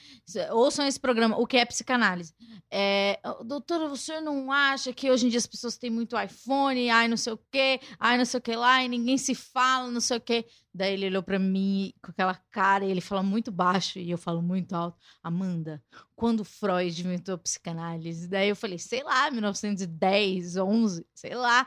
[0.51, 2.33] Ouçam esse programa, o que é psicanálise?
[2.71, 7.07] É, doutor, você não acha que hoje em dia as pessoas têm muito iPhone, ai,
[7.07, 10.01] não sei o quê, ai, não sei o que lá, e ninguém se fala, não
[10.01, 10.45] sei o quê.
[10.73, 14.17] Daí ele olhou para mim com aquela cara e ele fala muito baixo e eu
[14.17, 14.97] falo muito alto.
[15.23, 15.83] Amanda,
[16.15, 18.27] quando Freud inventou a psicanálise?
[18.27, 21.65] Daí eu falei, sei lá, 1910, 11, sei lá.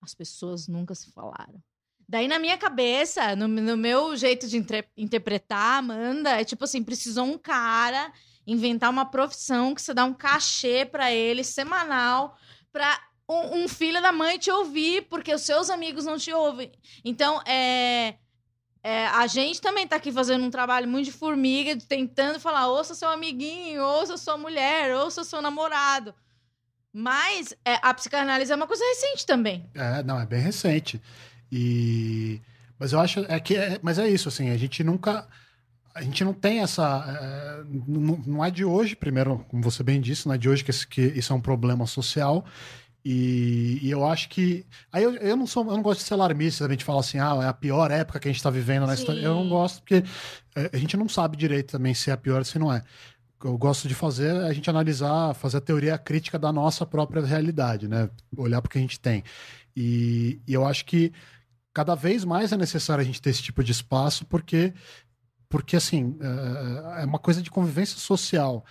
[0.00, 1.62] As pessoas nunca se falaram.
[2.12, 4.62] Daí na minha cabeça, no, no meu jeito de
[4.98, 8.12] interpretar, Amanda, é tipo assim, precisou um cara
[8.46, 12.36] inventar uma profissão que você dá um cachê para ele semanal
[12.70, 16.70] para um, um, filho da mãe te ouvir, porque os seus amigos não te ouvem.
[17.02, 18.16] Então, é,
[18.82, 22.94] é, a gente também tá aqui fazendo um trabalho muito de formiga, tentando falar, ouça
[22.94, 26.14] seu amiguinho, ouça sua mulher, ouça seu namorado.
[26.92, 29.64] Mas é, a psicanálise é uma coisa recente também.
[29.74, 31.00] É, não, é bem recente.
[31.52, 32.40] E
[32.78, 35.28] mas eu acho é que é, mas é isso assim, a gente nunca
[35.94, 40.00] a gente não tem essa é, não, não, é de hoje, primeiro, como você bem
[40.00, 42.44] disse, não é de hoje que, esse, que isso é um problema social
[43.04, 44.64] e, e, eu acho que.
[44.92, 47.18] Aí eu, eu, não sou, eu não gosto de ser alarmista, a gente fala assim,
[47.18, 49.20] ah, é a pior época que a gente está vivendo na história.
[49.20, 50.04] Eu não gosto, porque
[50.54, 52.82] é, a gente não sabe direito também se é a pior ou se não é.
[53.44, 57.88] Eu gosto de fazer a gente analisar, fazer a teoria crítica da nossa própria realidade,
[57.88, 58.08] né?
[58.36, 59.24] Olhar para o que a gente tem.
[59.76, 61.12] E, e eu acho que
[61.72, 64.72] cada vez mais é necessário a gente ter esse tipo de espaço, porque
[65.48, 68.64] porque assim é, é uma coisa de convivência social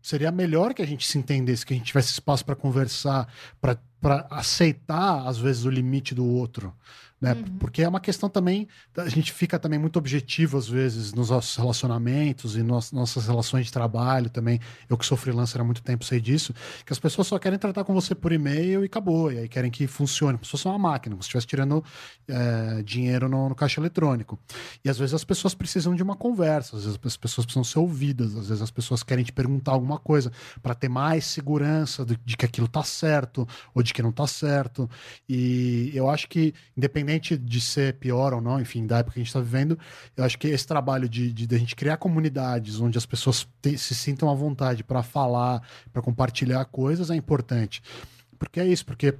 [0.00, 3.28] seria melhor que a gente se entendesse, que a gente tivesse espaço para conversar,
[3.60, 6.74] para para aceitar, às vezes, o limite do outro.
[7.20, 7.32] Né?
[7.32, 7.58] Uhum.
[7.58, 11.56] Porque é uma questão também, a gente fica também muito objetivo, às vezes, nos nossos
[11.56, 14.60] relacionamentos e nos, nossas relações de trabalho também.
[14.88, 16.54] Eu que sou freelancer há muito tempo sei disso,
[16.86, 19.32] que as pessoas só querem tratar com você por e-mail e acabou.
[19.32, 21.82] E aí querem que funcione, como se fosse uma máquina, como se estivesse tirando
[22.28, 24.38] é, dinheiro no, no caixa eletrônico.
[24.84, 27.80] E às vezes as pessoas precisam de uma conversa, às vezes as pessoas precisam ser
[27.80, 30.30] ouvidas, às vezes as pessoas querem te perguntar alguma coisa
[30.62, 34.26] para ter mais segurança de, de que aquilo tá certo ou de que não tá
[34.26, 34.88] certo.
[35.28, 37.07] E eu acho que, independente
[37.38, 39.78] de ser pior ou não, enfim, da época que a gente está vivendo,
[40.16, 43.46] eu acho que esse trabalho de, de, de a gente criar comunidades onde as pessoas
[43.62, 47.80] te- se sintam à vontade para falar, para compartilhar coisas é importante.
[48.38, 49.14] Porque é isso, porque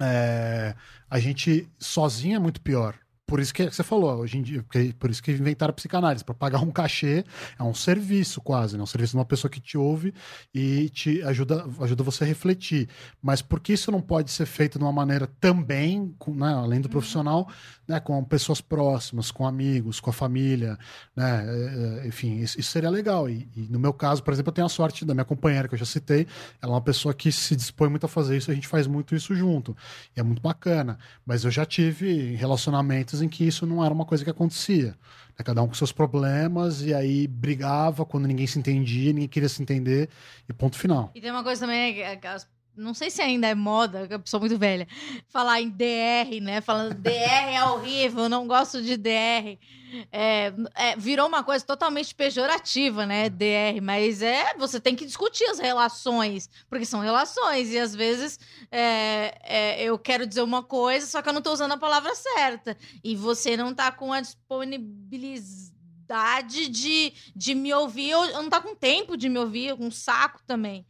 [0.00, 0.74] é,
[1.08, 2.94] a gente sozinho é muito pior.
[3.26, 4.64] Por isso que você falou, hoje em dia,
[5.00, 7.24] por isso que inventaram a psicanálise, para pagar um cachê
[7.58, 8.82] é um serviço quase, né?
[8.84, 10.14] um serviço de uma pessoa que te ouve
[10.54, 12.88] e te ajuda, ajuda você a refletir.
[13.20, 16.80] Mas por que isso não pode ser feito de uma maneira também, com, né, além
[16.80, 17.48] do profissional,
[17.88, 20.78] né, com pessoas próximas, com amigos, com a família,
[21.14, 21.44] né?
[21.46, 23.28] é, é, enfim, isso, isso seria legal.
[23.28, 25.74] E, e no meu caso, por exemplo, eu tenho a sorte da minha companheira que
[25.74, 26.28] eu já citei,
[26.62, 29.16] ela é uma pessoa que se dispõe muito a fazer isso, a gente faz muito
[29.16, 29.76] isso junto.
[30.16, 30.96] E é muito bacana.
[31.24, 34.88] Mas eu já tive relacionamentos em que isso não era uma coisa que acontecia.
[35.38, 35.44] né?
[35.44, 39.60] Cada um com seus problemas, e aí brigava quando ninguém se entendia, ninguém queria se
[39.62, 40.08] entender,
[40.48, 41.10] e ponto final.
[41.14, 44.38] E tem uma coisa também, que as- não sei se ainda é moda, eu sou
[44.38, 44.86] muito velha,
[45.28, 46.60] falar em DR, né?
[46.60, 49.58] Falando DR é horrível, eu não gosto de DR.
[50.12, 53.30] É, é, virou uma coisa totalmente pejorativa, né?
[53.30, 58.38] DR, mas é você tem que discutir as relações, porque são relações, e às vezes
[58.70, 62.14] é, é, eu quero dizer uma coisa, só que eu não tô usando a palavra
[62.14, 62.76] certa.
[63.02, 68.74] E você não tá com a disponibilidade de, de me ouvir, ou não tá com
[68.74, 70.84] tempo de me ouvir, com saco também.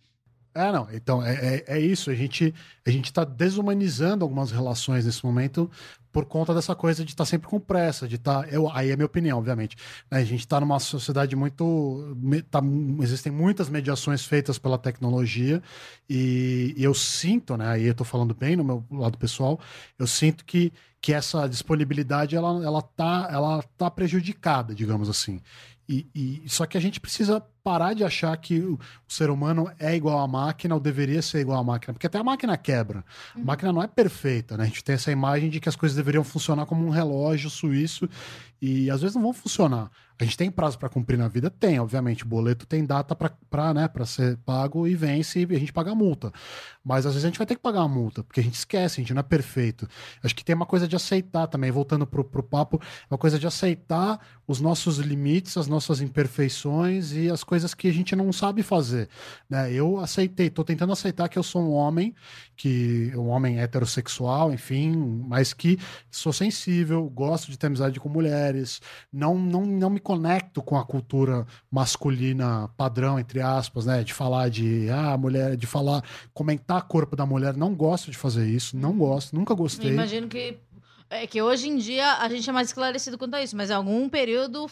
[0.57, 0.89] É, não.
[0.91, 2.11] Então, é, é, é isso.
[2.11, 2.55] A gente
[2.87, 5.71] a gente está desumanizando algumas relações nesse momento
[6.13, 8.51] por conta dessa coisa de estar sempre com pressa, de estar.
[8.51, 9.77] eu, aí é minha opinião, obviamente.
[10.11, 10.21] né?
[10.21, 12.17] A gente está numa sociedade muito.
[12.51, 12.61] Tá,
[13.03, 15.63] existem muitas mediações feitas pela tecnologia
[16.09, 17.69] e, e eu sinto, né?
[17.69, 19.61] Aí eu estou falando bem no meu lado pessoal,
[19.99, 25.43] eu sinto que, que essa disponibilidade ela, ela, tá, ela tá prejudicada, digamos assim.
[25.89, 29.71] E, e- só que a gente precisa parar de achar que o, o ser humano
[29.79, 33.05] é igual à máquina ou deveria ser igual à máquina, porque até a máquina quebra.
[33.35, 34.65] A máquina não é perfeita, né?
[34.65, 38.09] A gente tem essa imagem de que as coisas deveriam funcionar como um relógio suíço
[38.61, 39.91] e às vezes não vão funcionar.
[40.19, 41.51] A gente tem prazo para cumprir na vida?
[41.51, 42.25] Tem, obviamente.
[42.25, 45.95] O boleto tem data para né, ser pago e vence e a gente paga a
[45.95, 46.33] multa.
[46.83, 49.01] Mas às vezes a gente vai ter que pagar a multa, porque a gente esquece,
[49.01, 49.87] a gente não é perfeito.
[50.23, 53.47] Acho que tem uma coisa de aceitar também, voltando pro, pro papo, uma coisa de
[53.47, 58.63] aceitar os nossos limites, as nossas imperfeições e as coisas que a gente não sabe
[58.63, 59.09] fazer.
[59.51, 59.73] Né?
[59.73, 62.15] Eu aceitei, tô tentando aceitar que eu sou um homem,
[62.57, 64.97] que um homem heterossexual, enfim,
[65.29, 65.79] mas que
[66.11, 68.81] sou sensível, gosto de ter amizade com mulheres,
[69.13, 74.03] não, não, não me conecto com a cultura masculina padrão, entre aspas, né?
[74.03, 77.57] De falar de ah, mulher, de falar, comentar corpo da mulher.
[77.57, 79.93] Não gosto de fazer isso, não gosto, nunca Eu gostei.
[79.93, 80.59] imagino que
[81.11, 83.75] é que hoje em dia a gente é mais esclarecido quanto a isso, mas em
[83.75, 84.67] algum período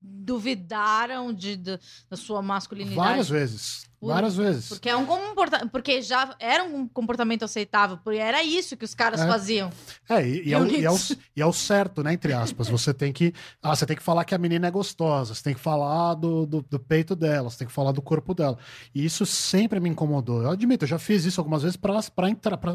[0.00, 2.96] duvidaram de, de- da sua masculinidade.
[2.96, 3.88] Várias vezes.
[4.00, 4.68] Por- Várias vezes.
[4.70, 5.66] Porque é um comporta...
[5.68, 9.26] porque já era um comportamento aceitável, porque era isso que os caras É.
[9.26, 9.70] faziam.
[10.08, 10.96] É, e, e é o, e, é o,
[11.36, 12.14] e é o certo, né?
[12.14, 12.68] Entre aspas.
[12.70, 13.34] Você tem que.
[13.62, 16.46] Ah, você tem que falar que a menina é gostosa, você tem que falar do,
[16.46, 18.56] do, do peito dela, você tem que falar do corpo dela.
[18.94, 20.42] E isso sempre me incomodou.
[20.42, 21.94] Eu admito, eu já fiz isso algumas vezes pra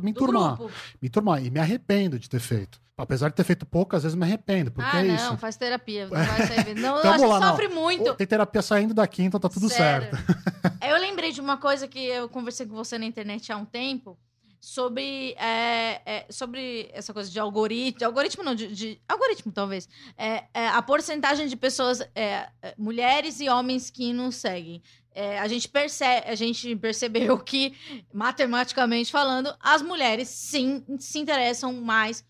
[0.04, 0.60] me turmar.
[1.02, 1.44] Me turmar.
[1.44, 2.80] E me arrependo de ter feito.
[2.98, 5.38] Apesar de ter feito pouco, às vezes me arrependo, porque ah, é não, isso.
[5.38, 6.08] faz terapia.
[6.08, 6.76] Não vai sair.
[6.76, 7.50] Não, eu acho que lá, não.
[7.50, 8.14] sofre muito.
[8.16, 10.10] Tem terapia saindo daqui, então tá tudo Sério.
[10.10, 10.82] certo.
[10.82, 14.18] Eu lembrei de uma coisa que eu conversei com você na internet há um tempo
[14.62, 18.06] sobre, é, é, sobre essa coisa de algoritmo.
[18.06, 19.88] Algoritmo não, de, de- algoritmo talvez.
[20.18, 24.82] É, é, a porcentagem de pessoas, é, é, mulheres e homens que nos seguem.
[25.14, 27.76] É, a, gente percebe, a gente percebeu que,
[28.14, 32.24] matematicamente falando, as mulheres sim se interessam mais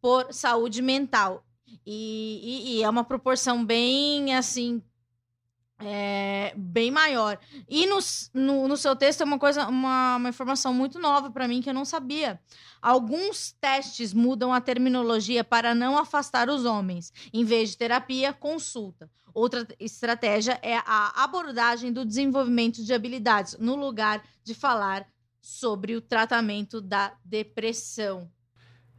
[0.00, 1.44] por saúde mental.
[1.86, 4.82] E, e- e é uma proporção bem assim.
[5.80, 7.38] é, bem maior.
[7.68, 7.98] E no,
[8.34, 11.70] no, no seu texto é uma coisa, uma, uma informação muito nova para mim que
[11.70, 12.40] eu não sabia.
[12.82, 17.12] Alguns testes mudam a terminologia para não afastar os homens.
[17.32, 19.08] Em vez de terapia, consulta.
[19.32, 25.06] Outra estratégia é a abordagem do desenvolvimento de habilidades, no lugar de falar
[25.40, 28.28] sobre o tratamento da depressão.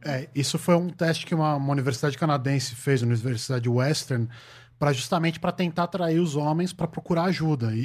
[0.04, 4.28] É, isso foi um teste que uma, uma universidade canadense fez, a Universidade Western,
[4.78, 7.74] para justamente para tentar atrair os homens para procurar ajuda.
[7.74, 7.80] E,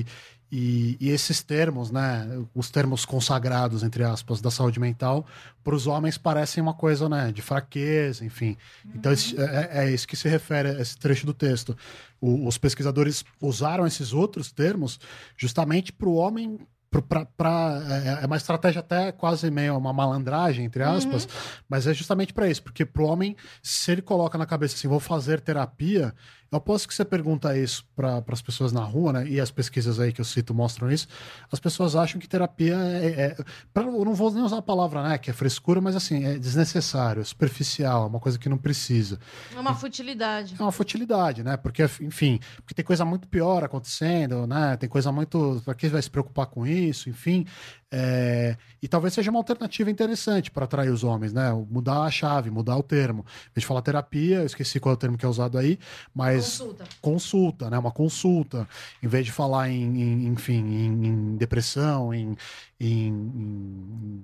[0.00, 0.06] e-
[0.50, 5.26] E, e, esses termos, né, os termos consagrados, entre aspas, da saúde mental,
[5.62, 8.56] para os homens parecem uma coisa né, de fraqueza, enfim.
[8.82, 8.92] Uhum.
[8.94, 11.76] Então, é, é, isso que se refere a esse trecho do texto.
[12.18, 14.98] O, os pesquisadores usaram esses outros termos
[15.36, 16.58] justamente para o homem
[16.90, 17.82] Pra, pra,
[18.20, 21.30] é, é uma estratégia até quase meio uma malandragem, entre aspas, uhum.
[21.68, 24.98] mas é justamente para isso, porque pro homem, se ele coloca na cabeça assim, vou
[24.98, 26.14] fazer terapia,
[26.50, 29.28] eu aposto que você pergunta isso para as pessoas na rua, né?
[29.28, 31.06] E as pesquisas aí que eu cito mostram isso.
[31.52, 33.06] As pessoas acham que terapia é.
[33.20, 33.36] é
[33.72, 35.18] pra, eu não vou nem usar a palavra, né?
[35.18, 39.18] Que é frescura, mas assim, é desnecessário, é superficial, é uma coisa que não precisa.
[39.54, 40.54] É uma futilidade.
[40.58, 41.56] É uma futilidade, né?
[41.58, 44.76] Porque, enfim, porque tem coisa muito pior acontecendo, né?
[44.78, 45.60] Tem coisa muito.
[45.64, 47.10] Para que vai se preocupar com isso?
[47.10, 47.44] Enfim.
[47.90, 51.50] É, e talvez seja uma alternativa interessante para atrair os homens, né?
[51.70, 53.20] Mudar a chave, mudar o termo.
[53.20, 55.78] Em vez de falar terapia, eu esqueci qual é o termo que é usado aí,
[56.14, 57.78] mas consulta, consulta né?
[57.78, 58.68] Uma consulta.
[59.02, 62.36] Em vez de falar em, em enfim, em, em depressão, em,
[62.78, 64.22] em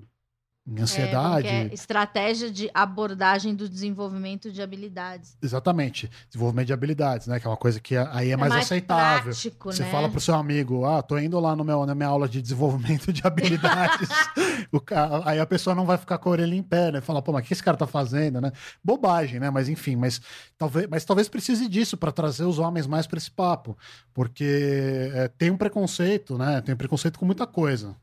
[0.67, 1.47] em ansiedade.
[1.47, 5.37] É, é estratégia de abordagem do desenvolvimento de habilidades.
[5.43, 6.11] Exatamente.
[6.29, 7.39] Desenvolvimento de habilidades, né?
[7.39, 9.33] Que é uma coisa que aí é, é mais, mais, aceitável.
[9.33, 9.91] Prático, Você né?
[9.91, 13.12] fala pro seu amigo, ah, tô indo lá no meu, na minha aula de desenvolvimento
[13.12, 14.09] de habilidades.
[14.87, 17.01] cara, aí a pessoa não vai ficar com a orelha em pé, né?
[17.03, 18.51] Fala, pô, mas o que esse cara tá fazendo, né?
[18.83, 19.51] Bobagem, né?
[19.51, 20.21] Mas enfim, mas
[20.57, 23.77] talvez, mas talvez precise disso para trazer os homens mais para esse papo.
[24.15, 26.62] Porque é, tem um preconceito, né?
[26.62, 27.95] Tem um preconceito com muita coisa.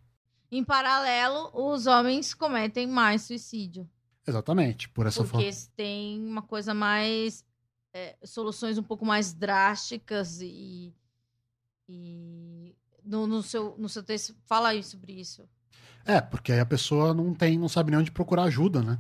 [0.52, 3.90] Em paralelo, os homens cometem mais suicídio.
[4.28, 5.50] Exatamente, por essa porque forma.
[5.50, 7.46] Porque tem uma coisa mais.
[7.94, 10.94] É, soluções um pouco mais drásticas e.
[11.88, 15.48] e no, no, seu, no seu texto, fala aí sobre isso.
[16.06, 18.98] É, porque aí a pessoa não tem, não sabe nem onde procurar ajuda, né?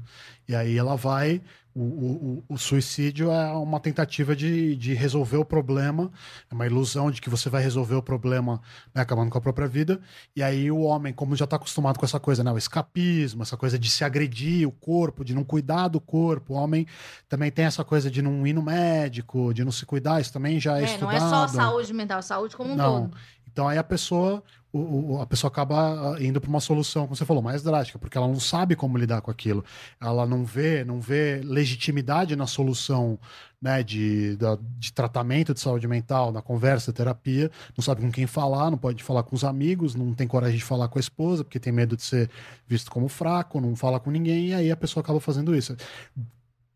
[0.47, 1.41] E aí ela vai.
[1.73, 6.11] O, o, o suicídio é uma tentativa de, de resolver o problema,
[6.49, 8.61] é uma ilusão de que você vai resolver o problema
[8.93, 10.01] né, acabando com a própria vida.
[10.35, 13.55] E aí o homem, como já está acostumado com essa coisa, né, o escapismo, essa
[13.55, 16.85] coisa de se agredir o corpo, de não cuidar do corpo, o homem
[17.29, 20.59] também tem essa coisa de não ir no médico, de não se cuidar, isso também
[20.59, 21.19] já é, é estudado.
[21.19, 23.03] Não é só saúde mental, saúde como um não.
[23.03, 23.17] todo.
[23.51, 27.15] Então aí a pessoa, o, o, a pessoa acaba ah, indo para uma solução, como
[27.15, 29.63] você falou, mais drástica, porque ela não sabe como lidar com aquilo.
[29.99, 33.19] Ela não vê, não vê legitimidade na solução
[33.61, 34.45] né, de, de,
[34.79, 39.03] de tratamento de saúde mental, na conversa, terapia, não sabe com quem falar, não pode
[39.03, 41.95] falar com os amigos, não tem coragem de falar com a esposa, porque tem medo
[41.95, 42.29] de ser
[42.67, 45.75] visto como fraco, não fala com ninguém, e aí a pessoa acaba fazendo isso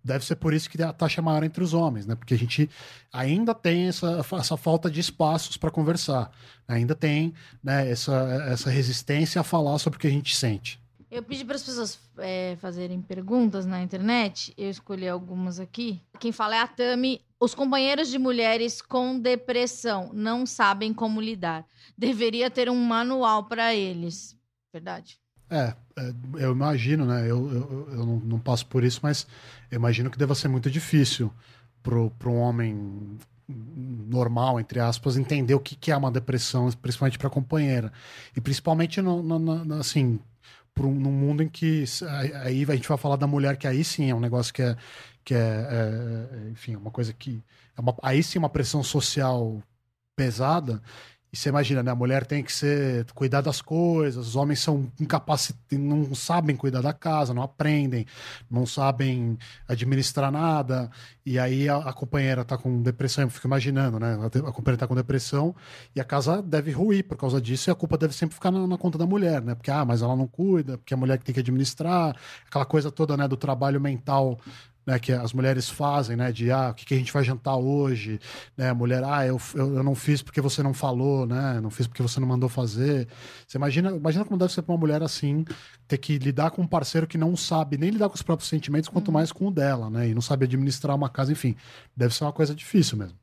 [0.05, 2.13] deve ser por isso que a taxa é maior entre os homens, né?
[2.13, 2.69] Porque a gente
[3.11, 6.31] ainda tem essa, essa falta de espaços para conversar,
[6.67, 7.33] ainda tem
[7.63, 8.13] né, essa,
[8.47, 10.79] essa resistência a falar sobre o que a gente sente.
[11.09, 16.01] Eu pedi para as pessoas é, fazerem perguntas na internet, eu escolhi algumas aqui.
[16.19, 17.21] Quem fala é a Tami.
[17.39, 21.65] Os companheiros de mulheres com depressão não sabem como lidar.
[21.97, 24.37] Deveria ter um manual para eles.
[24.71, 25.17] Verdade.
[25.49, 27.21] É, é, eu imagino, né?
[27.21, 29.27] Eu, eu, eu não, não, passo por isso, mas
[29.71, 31.31] eu imagino que deva ser muito difícil
[31.83, 33.17] para um homem
[33.47, 37.91] normal, entre aspas, entender o que, que é uma depressão, principalmente para companheira.
[38.35, 40.19] E principalmente, no, no, no assim,
[40.79, 41.85] um, num mundo em que.
[42.43, 44.75] Aí a gente vai falar da mulher, que aí sim é um negócio que é.
[45.23, 47.43] Que é, é, é enfim, uma coisa que.
[47.77, 49.61] É uma, aí sim uma pressão social
[50.15, 50.81] pesada
[51.36, 51.91] e você imagina, né?
[51.91, 56.79] A mulher tem que ser cuidar das coisas, os homens são incapacitados, não sabem cuidar
[56.79, 58.05] da casa, não aprendem,
[58.49, 60.89] não sabem administrar nada.
[61.25, 64.17] E aí a, a companheira tá com depressão, eu fico imaginando, né?
[64.17, 65.53] A, a companheira tá com depressão
[65.93, 68.65] e a casa deve ruir por causa disso, e a culpa deve sempre ficar na,
[68.65, 69.55] na, conta da mulher, né?
[69.55, 72.15] Porque, ah, mas ela não cuida, porque a mulher que tem que administrar,
[72.47, 74.39] aquela coisa toda, né, do trabalho mental
[74.86, 77.55] né, que as mulheres fazem, né, de ah, o que, que a gente vai jantar
[77.55, 78.19] hoje,
[78.55, 81.88] né, mulher, ah, eu, eu, eu, não fiz porque você não falou, né, não fiz
[81.88, 83.07] porque você não mandou fazer.
[83.47, 85.43] Você imagina, imagina como deve ser para uma mulher assim,
[85.88, 88.89] ter que lidar com um parceiro que não sabe nem lidar com os próprios sentimentos,
[88.89, 89.15] quanto uhum.
[89.15, 91.55] mais com o dela, né, e não sabe administrar uma casa, enfim,
[91.95, 93.17] deve ser uma coisa difícil mesmo.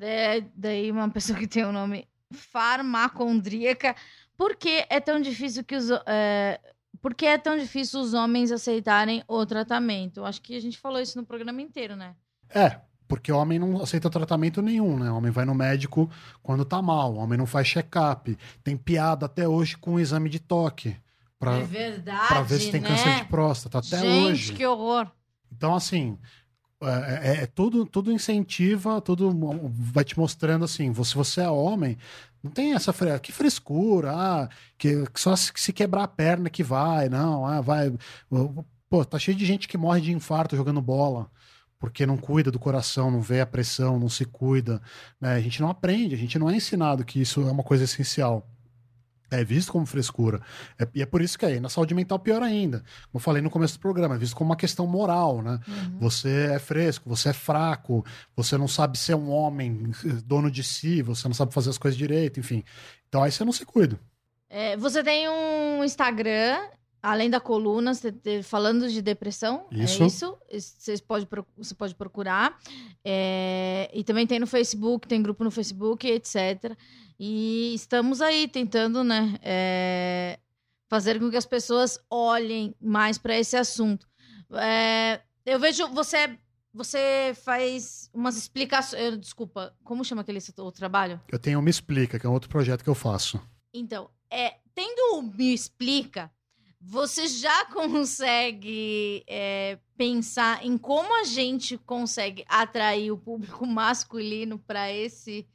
[0.00, 3.96] É, daí uma pessoa que tem o nome farmacondríaca,
[4.36, 5.90] por que é tão difícil que os...
[6.06, 6.60] É
[7.00, 10.24] por que é tão difícil os homens aceitarem o tratamento?
[10.24, 12.14] Acho que a gente falou isso no programa inteiro, né?
[12.50, 15.10] É, porque o homem não aceita tratamento nenhum, né?
[15.10, 16.10] O homem vai no médico
[16.42, 18.36] quando tá mal, o homem não faz check-up.
[18.62, 20.96] Tem piada até hoje com o exame de toque.
[21.38, 22.28] Pra, é verdade.
[22.28, 22.88] Pra ver se tem né?
[22.88, 23.78] câncer de próstata.
[23.78, 24.42] Até Gente, hoje.
[24.46, 25.10] Gente, que horror.
[25.52, 26.18] Então, assim,
[26.80, 29.34] é, é, é, tudo, tudo incentiva, tudo
[29.68, 31.98] vai te mostrando assim, se você é homem,
[32.42, 37.08] não tem essa que frescura, ah, que, só se, se, quebrar a perna que vai,
[37.08, 37.92] não, ah, vai.
[38.88, 41.28] Pô, tá cheio de gente que morre de infarto jogando bola,
[41.80, 44.80] porque não cuida do coração, não vê a pressão, não se cuida.
[45.20, 45.34] Né?
[45.34, 48.46] A gente não aprende, a gente não é ensinado que isso é uma coisa essencial.
[49.30, 50.40] É visto como frescura.
[50.78, 52.78] É- e é por isso que aí na saúde mental pior ainda.
[52.78, 55.60] Como eu falei no começo do programa, é visto como uma questão moral, né?
[55.68, 55.98] Uhum.
[56.00, 58.04] Você é fresco, você é fraco,
[58.34, 59.90] você não sabe ser um homem
[60.24, 62.64] dono de si, você não sabe fazer as coisas direito, enfim.
[63.08, 63.98] Então aí você não se cuida.
[64.50, 66.58] É, você tem um Instagram,
[67.02, 69.66] além da coluna, você te- falando de depressão.
[69.70, 70.02] Isso.
[70.02, 70.38] É isso.
[70.78, 72.58] Você pode, você pode procurar.
[73.04, 76.74] É, e também tem no Facebook, tem grupo no Facebook, etc.
[77.18, 79.38] E estamos aí tentando, né?
[79.42, 80.38] é,
[80.88, 84.06] fazer com que as pessoas olhem mais para esse assunto.
[84.52, 86.38] É, eu vejo você.
[86.72, 89.02] Você faz umas explicações.
[89.02, 91.20] eh, Desculpa, como chama aquele outro trabalho?
[91.28, 93.40] Eu tenho o Me Explica, que é um outro projeto que eu faço.
[93.72, 96.30] Então, é, tendo o Me Explica,
[96.80, 104.92] você já consegue é, pensar em como a gente consegue atrair o público masculino para
[104.92, 105.46] esse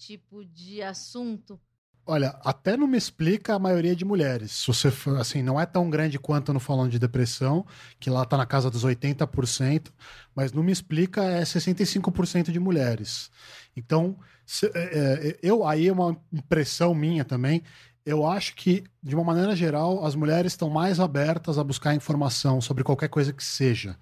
[0.00, 1.60] tipo de assunto?
[2.06, 4.50] Olha, até não me explica a maioria de mulheres.
[4.52, 4.88] Se você
[5.20, 7.64] assim, não é tão grande quanto no falando de depressão,
[8.00, 9.92] que lá tá na casa dos 80%,
[10.34, 13.30] mas não me explica é 65% de mulheres.
[13.76, 17.62] Então, se- é, é, eu aí é uma impressão minha também.
[18.04, 22.60] Eu acho que, de uma maneira geral, as mulheres estão mais abertas a buscar informação
[22.60, 23.94] sobre qualquer coisa que seja,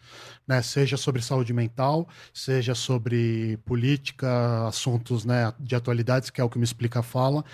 [0.46, 0.62] né?
[0.62, 6.58] Seja sobre saúde mental, seja sobre política, assuntos né, de atualidades, que é o que
[6.58, 7.44] me explica fala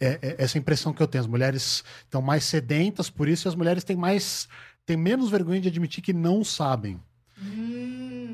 [0.00, 1.22] é, é essa impressão que eu tenho.
[1.22, 4.48] As mulheres estão mais sedentas por isso e as mulheres têm mais
[4.84, 7.00] têm menos vergonha de admitir que não sabem.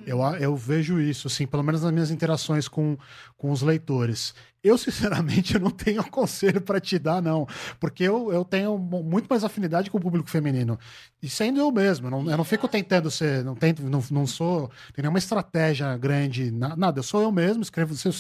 [0.07, 2.97] Eu, a- eu vejo isso, assim, pelo menos nas minhas interações com,
[3.37, 4.35] com os leitores.
[4.63, 7.47] Eu, sinceramente, eu não tenho conselho para te dar, não.
[7.79, 10.79] Porque eu, eu tenho mu- muito mais afinidade com o público feminino.
[11.23, 14.27] E sendo eu mesmo, eu não, eu não fico tentando ser, não tento, não, não
[14.27, 16.99] sou, tem nenhuma estratégia grande, na- nada.
[17.01, 18.11] Eu sou eu mesmo, escrevo, você,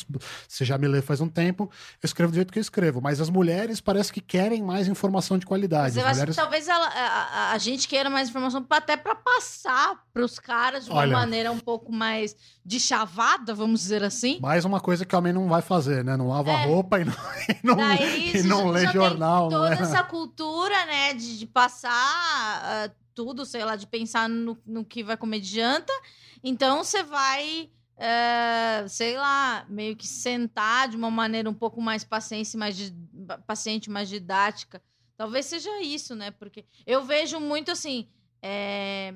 [0.48, 1.70] você já me lê faz um tempo,
[2.02, 3.00] eu escrevo do jeito que eu escrevo.
[3.00, 5.94] Mas as mulheres parece que querem mais informação de qualidade.
[5.94, 6.34] Você As acha mulheres...
[6.36, 10.84] que talvez ela- a, a- gente queira mais informação até para passar para os caras
[10.84, 11.12] de uma Olha.
[11.12, 12.34] maneira um pouco mais
[12.64, 14.38] de chavada, vamos dizer assim?
[14.40, 16.16] Mais uma coisa que o homem não vai fazer, né?
[16.16, 16.66] Não lava É.
[16.66, 17.14] roupa e não,
[17.48, 19.50] e não, Daí e não lê já tem jornal.
[19.50, 19.82] não toda é?
[19.82, 25.02] essa cultura, né, de, de passar ah, tudo, sei lá, de pensar no, no que
[25.02, 25.92] vai comer de janta.
[26.44, 32.04] Então você vai, eh, sei lá, meio que sentar de uma maneira um pouco mais
[32.04, 32.94] paciente, mais di-
[33.46, 34.80] paciente, mais didática.
[35.16, 36.30] Talvez seja isso, né?
[36.30, 38.08] Porque eu vejo muito assim.
[38.40, 39.14] eh,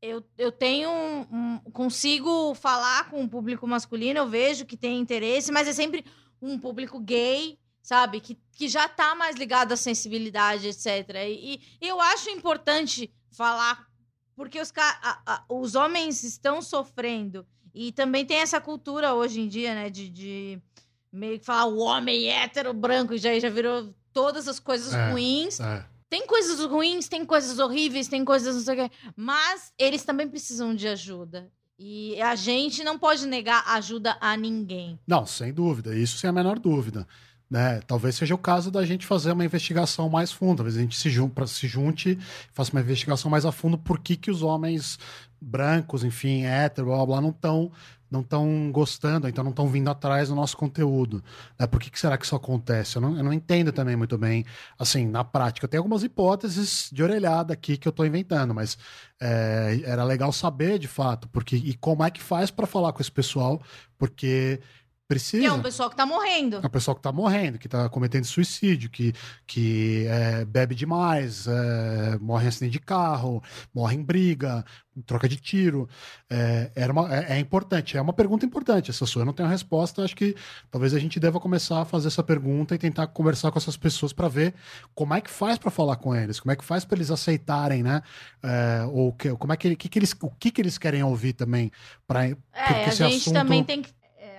[0.00, 0.90] eu, eu tenho.
[0.90, 6.04] um- consigo falar com o público masculino, eu vejo que tem interesse, mas é sempre
[6.40, 8.20] um público gay, sabe?
[8.20, 11.08] Que, que já tá mais ligado à sensibilidade, etc.
[11.28, 13.86] E, e eu acho importante falar,
[14.36, 17.46] porque os, a- a- os homens estão sofrendo.
[17.74, 19.90] E também tem essa cultura hoje em dia, né?
[19.90, 20.60] De, de
[21.12, 25.10] meio que falar o homem hétero branco, já, já virou todas as coisas É.
[25.10, 25.58] ruins.
[25.60, 25.84] É.
[26.10, 28.94] Tem coisas ruins, tem coisas horríveis, tem coisas não sei o quê.
[29.16, 31.50] Mas eles também precisam de ajuda.
[31.78, 34.98] E a gente não pode negar ajuda a ninguém.
[35.06, 37.06] Não, sem dúvida, isso sem a menor dúvida.
[37.48, 37.80] Né?
[37.86, 41.08] Talvez seja o caso da gente fazer uma investigação mais funda, talvez a gente se,
[41.08, 42.18] jun pra, se junte
[42.52, 44.98] faça uma investigação mais a fundo por que, que os homens
[45.40, 47.72] brancos, enfim, hétero, blá, blá, não estão
[48.10, 51.22] não estão gostando, então não estão vindo atrás do nosso conteúdo.
[51.58, 51.66] Né?
[51.66, 52.96] Por que, que será que isso acontece?
[52.96, 54.44] Eu não, eu não entendo também muito bem,
[54.78, 55.64] assim, na prática.
[55.64, 58.78] Eu tenho algumas hipóteses de orelhada aqui que eu estou inventando, mas
[59.20, 63.02] é, era legal saber de fato, porque e como é que faz para falar com
[63.02, 63.60] esse pessoal,
[63.98, 64.60] porque
[65.08, 65.42] precisa.
[65.42, 66.56] Que é um pessoal que tá morrendo.
[66.62, 69.14] É o pessoal que tá morrendo, que tá cometendo suicídio, que,
[69.46, 73.42] que é, bebe demais, é, morre em acidente de carro,
[73.74, 75.88] morre em briga, em troca de tiro.
[76.28, 79.22] É, era uma, é, é importante, é uma pergunta importante essa sua.
[79.22, 80.36] Eu não tenho a resposta, acho que
[80.70, 84.12] talvez a gente deva começar a fazer essa pergunta e tentar conversar com essas pessoas
[84.12, 84.54] para ver
[84.94, 87.82] como é que faz para falar com eles, como é que faz para eles aceitarem,
[87.82, 88.02] né?
[88.42, 91.32] É, ou que, como é que, que, que eles, o que, que eles querem ouvir
[91.32, 91.70] também
[92.06, 93.97] para É, a gente assunto- também tem que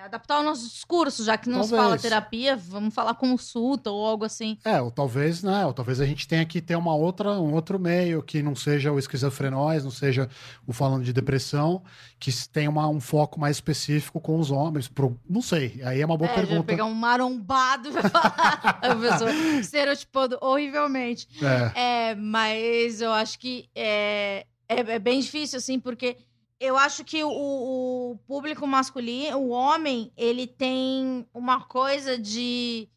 [0.10, 1.84] adaptar o nosso discurso, já que não se Talvez.
[1.84, 4.58] fala terapia, vamos falar consulta ou algo assim.
[4.66, 5.66] É, ou talvez, né?
[5.66, 8.92] Ou talvez a gente tenha que ter uma outra, um outro meio que não seja
[8.92, 10.30] o esquizofrenóis, não seja
[10.68, 11.82] o falando de depressão,
[12.20, 14.88] que tenha uma, um foco mais específico com os homens.
[14.88, 15.80] Pro, não sei.
[15.84, 16.64] Aí é uma boa é, pergunta.
[16.64, 18.80] pegar um marombado e falar.
[18.82, 21.28] a pessoa estereotipando horrivelmente.
[21.42, 26.18] É, É, mas eu acho que é, é, é bem difícil, assim, porque
[26.60, 32.90] eu acho que o, o público masculino, o homem, ele tem uma coisa de.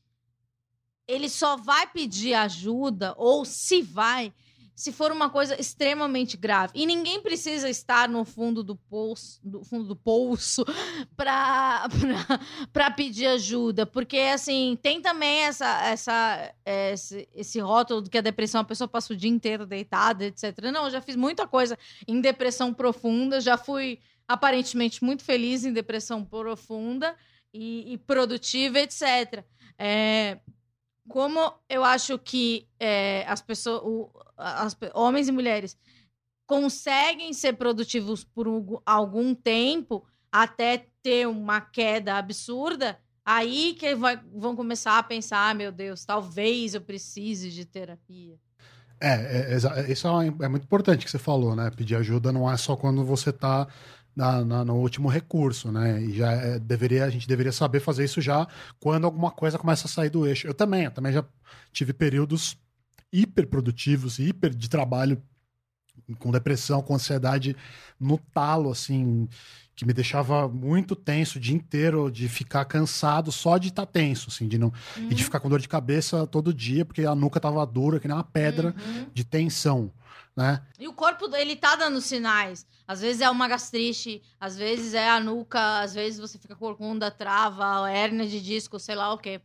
[1.07, 4.33] Ele só vai pedir ajuda, ou se vai,
[4.83, 6.72] se for uma coisa extremamente grave.
[6.74, 10.64] E ninguém precisa estar no fundo do poço, do fundo do poço
[11.16, 11.89] para
[12.72, 18.61] para pedir ajuda, porque assim, tem também essa essa esse, esse rótulo que a depressão
[18.61, 20.59] a pessoa passa o dia inteiro deitada, etc.
[20.72, 21.78] Não, eu já fiz muita coisa
[22.09, 27.14] em depressão profunda, já fui aparentemente muito feliz em depressão profunda
[27.55, 29.45] e, e produtiva, etc.
[29.78, 30.41] É,
[31.09, 35.77] como eu acho que é, as pessoas, o, as, homens e mulheres,
[36.47, 44.21] conseguem ser produtivos por um, algum tempo até ter uma queda absurda, aí que vai,
[44.35, 48.39] vão começar a pensar: ah, meu Deus, talvez eu precise de terapia.
[49.01, 51.71] É, é, é isso é, é, muito importante que você falou, né?
[51.71, 53.67] Pedir ajuda não é só quando você está
[54.15, 56.03] na, na, no último recurso, né?
[56.03, 58.47] E já é, deveria, a gente deveria saber fazer isso já
[58.79, 60.47] quando alguma coisa começa a sair do eixo.
[60.47, 61.25] Eu também, eu também já
[61.73, 62.57] tive períodos
[63.13, 65.23] hiper produtivos, hiper de trabalho,
[66.19, 67.57] com depressão, com ansiedade
[68.01, 69.29] no talo, assim,
[69.75, 73.93] que me deixava muito tenso o dia inteiro, de ficar cansado só de estar tá
[73.93, 75.05] tenso, assim, de não uhum.
[75.05, 75.25] e de uhum.
[75.25, 78.25] ficar com dor de cabeça todo dia, porque a nuca tava dura, que nem uma
[78.25, 79.07] pedra uhum.
[79.12, 79.91] de tensão
[80.37, 80.62] né?
[80.79, 82.66] E o corpo, ele tá dando sinais.
[82.87, 87.11] Às vezes é uma gastrite, às vezes é a nuca, às vezes você fica corcunda,
[87.11, 89.41] trava, hérnia de disco, sei lá o quê.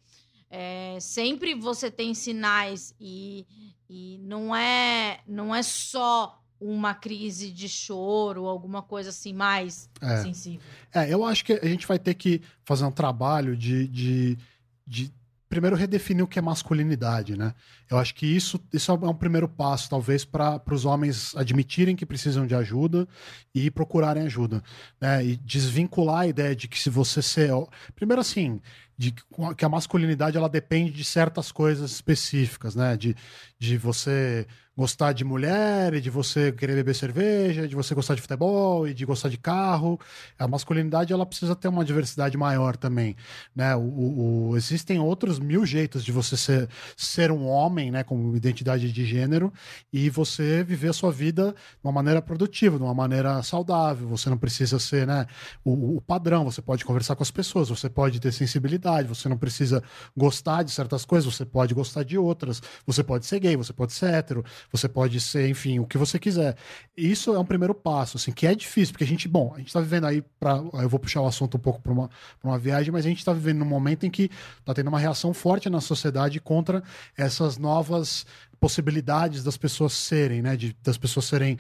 [0.49, 3.45] É, sempre você tem sinais e,
[3.89, 10.18] e não é não é só uma crise de choro, alguma coisa assim mais é.
[10.18, 10.62] sensível.
[10.93, 14.38] É, eu acho que a gente vai ter que fazer um trabalho de, de,
[14.86, 15.14] de
[15.49, 17.53] primeiro redefinir o que é masculinidade, né?
[17.89, 22.05] Eu acho que isso, isso é um primeiro passo, talvez, para os homens admitirem que
[22.05, 23.08] precisam de ajuda
[23.55, 24.62] e procurarem ajuda,
[24.99, 25.26] né?
[25.26, 27.51] E desvincular a ideia de que se você ser,
[27.95, 28.62] primeiro assim,
[28.97, 29.13] de
[29.55, 32.97] que a masculinidade ela depende de certas coisas específicas, né?
[32.97, 33.15] De,
[33.59, 38.87] de você gostar de mulher, de você querer beber cerveja, de você gostar de futebol
[38.87, 39.99] e de gostar de carro.
[40.37, 43.15] A masculinidade ela precisa ter uma diversidade maior também,
[43.55, 43.75] né?
[43.75, 48.91] O, o, existem outros mil jeitos de você ser, ser um homem, né, com identidade
[48.91, 49.51] de gênero
[49.91, 54.07] e você viver a sua vida de uma maneira produtiva, de uma maneira saudável.
[54.09, 55.25] Você não precisa ser, né,
[55.65, 56.45] o, o padrão.
[56.45, 59.83] Você pode conversar com as pessoas, você pode ter sensibilidade, você não precisa
[60.15, 62.61] gostar de certas coisas, você pode gostar de outras.
[62.85, 66.19] Você pode ser gay, você pode ser hétero, você pode ser, enfim, o que você
[66.19, 66.55] quiser.
[66.95, 69.73] Isso é um primeiro passo, assim, que é difícil, porque a gente, bom, a gente
[69.73, 72.09] tá vivendo aí para eu vou puxar o assunto um pouco para uma,
[72.43, 74.29] uma viagem, mas a gente tá vivendo num momento em que
[74.63, 76.83] tá tendo uma reação forte na sociedade contra
[77.17, 78.25] essas novas
[78.59, 81.57] possibilidades das pessoas serem, né, de, das pessoas serem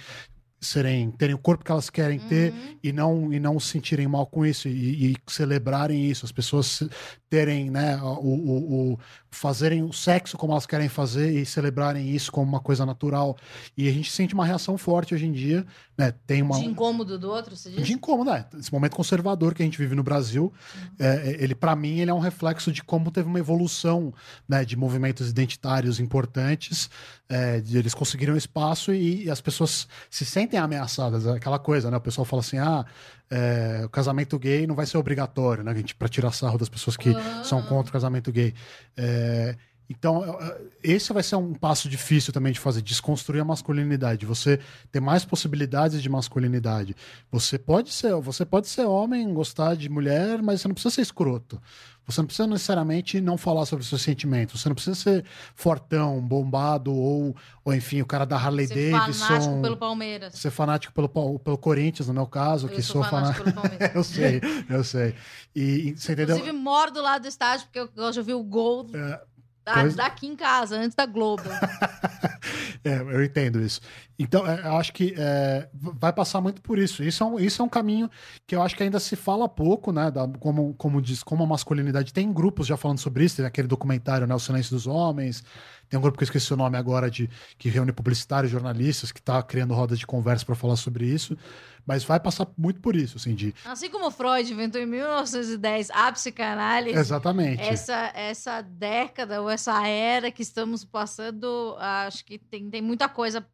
[0.59, 2.77] serem terem o corpo que elas querem ter uhum.
[2.83, 6.83] e não e não se sentirem mal com isso e, e celebrarem isso as pessoas
[7.29, 8.99] terem né o, o, o,
[9.29, 13.37] fazerem o sexo como elas querem fazer e celebrarem isso como uma coisa natural
[13.77, 15.65] e a gente sente uma reação forte hoje em dia
[15.97, 17.85] né tem uma de incômodo do outro você diz?
[17.85, 20.89] de incômodo né esse momento conservador que a gente vive no Brasil uhum.
[20.99, 24.13] é, ele para mim ele é um reflexo de como teve uma evolução
[24.47, 26.89] né de movimentos identitários importantes
[27.29, 31.91] é, eles conseguiram espaço e, e as pessoas se sentem sentem ameaçadas, é aquela coisa,
[31.91, 31.97] né?
[31.97, 32.85] O pessoal fala assim, ah,
[33.29, 35.73] é, o casamento gay não vai ser obrigatório, né?
[35.75, 37.43] Gente, pra tirar sarro das pessoas que uhum.
[37.43, 38.53] são contra o casamento gay.
[38.95, 39.55] É,
[39.89, 40.37] então,
[40.83, 44.59] esse vai ser um passo difícil também de fazer, desconstruir a masculinidade, você
[44.91, 46.95] ter mais possibilidades de masculinidade.
[47.31, 51.01] Você pode ser, você pode ser homem, gostar de mulher, mas você não precisa ser
[51.01, 51.61] escroto.
[52.07, 54.61] Você não precisa necessariamente não falar sobre seus sentimentos.
[54.61, 57.35] Você não precisa ser fortão, bombado ou,
[57.65, 59.13] ou enfim, o cara da Harley ser Davidson.
[59.13, 60.33] Ser fanático pelo Palmeiras.
[60.33, 63.43] Ser fanático pelo, pelo Corinthians, no meu caso, eu que sou, sou fanático.
[63.43, 63.91] pelo Palmeiras.
[63.93, 65.15] eu sei, eu sei.
[65.53, 66.37] E, você entendeu?
[66.37, 68.87] Inclusive, moro do lado do estádio, porque eu gosto de ouvir o gol.
[68.93, 69.36] É
[69.67, 69.97] ah, Coisa...
[69.97, 71.43] daqui em casa, antes da Globo.
[72.83, 73.81] é, eu entendo isso.
[74.17, 77.03] Então, é, eu acho que é, vai passar muito por isso.
[77.03, 78.09] Isso é, um, isso é um caminho
[78.47, 80.09] que eu acho que ainda se fala pouco, né?
[80.09, 82.13] Da, como, como diz, como a masculinidade.
[82.13, 84.33] Tem grupos já falando sobre isso, tem aquele documentário, né?
[84.33, 85.43] O Silêncio dos Homens.
[85.89, 89.19] Tem um grupo que eu esqueci o nome agora, de que reúne publicitários, jornalistas, que
[89.19, 91.37] está criando rodas de conversa para falar sobre isso.
[91.85, 93.55] Mas vai passar muito por isso, assim, de...
[93.63, 96.97] Assim como Freud inventou em 1910 a psicanálise...
[96.97, 97.61] Exatamente.
[97.61, 103.47] Essa, essa década ou essa era que estamos passando, acho que tem, tem muita coisa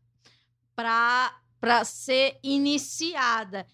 [0.76, 3.68] para ser iniciada.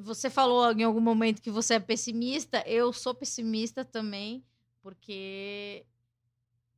[0.00, 2.64] Você falou em algum momento que você é pessimista.
[2.66, 4.42] Eu sou pessimista também,
[4.82, 5.84] porque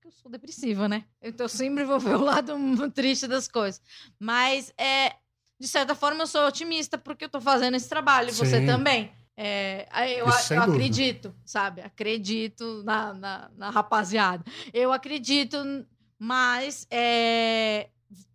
[0.08, 1.04] eu sou depressiva, né?
[1.22, 2.54] Então eu sempre vou ver o lado
[2.90, 3.80] triste das coisas.
[4.18, 5.14] Mas é,
[5.60, 8.32] de certa forma, eu sou otimista porque eu tô fazendo esse trabalho.
[8.32, 8.44] Sim.
[8.44, 9.12] Você também.
[9.36, 9.86] É,
[10.18, 11.80] eu, eu acredito, sabe?
[11.80, 14.44] Acredito na, na, na, rapaziada.
[14.72, 15.58] Eu acredito,
[16.18, 17.88] mas é,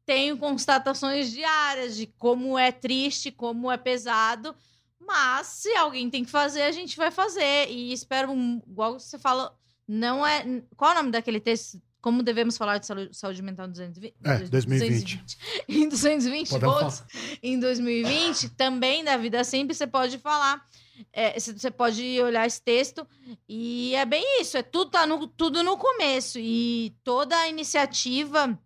[0.06, 4.56] tenho constatações diárias de como é triste, como é pesado.
[4.98, 7.68] Mas se alguém tem que fazer, a gente vai fazer.
[7.70, 8.32] E espero,
[8.66, 9.58] igual você fala,
[9.88, 10.44] não é.
[10.76, 11.82] Qual é o nome daquele texto?
[12.02, 14.16] Como devemos falar de saúde, saúde mental em 220?
[14.26, 15.24] É, 2020.
[15.70, 17.04] Em 220 Podemos volts,
[17.42, 20.66] em 2020, também da vida sempre você pode falar.
[21.14, 23.08] é, você você pode olhar esse texto
[23.48, 28.60] e é bem isso, é tudo tá no, tudo no começo e toda a iniciativa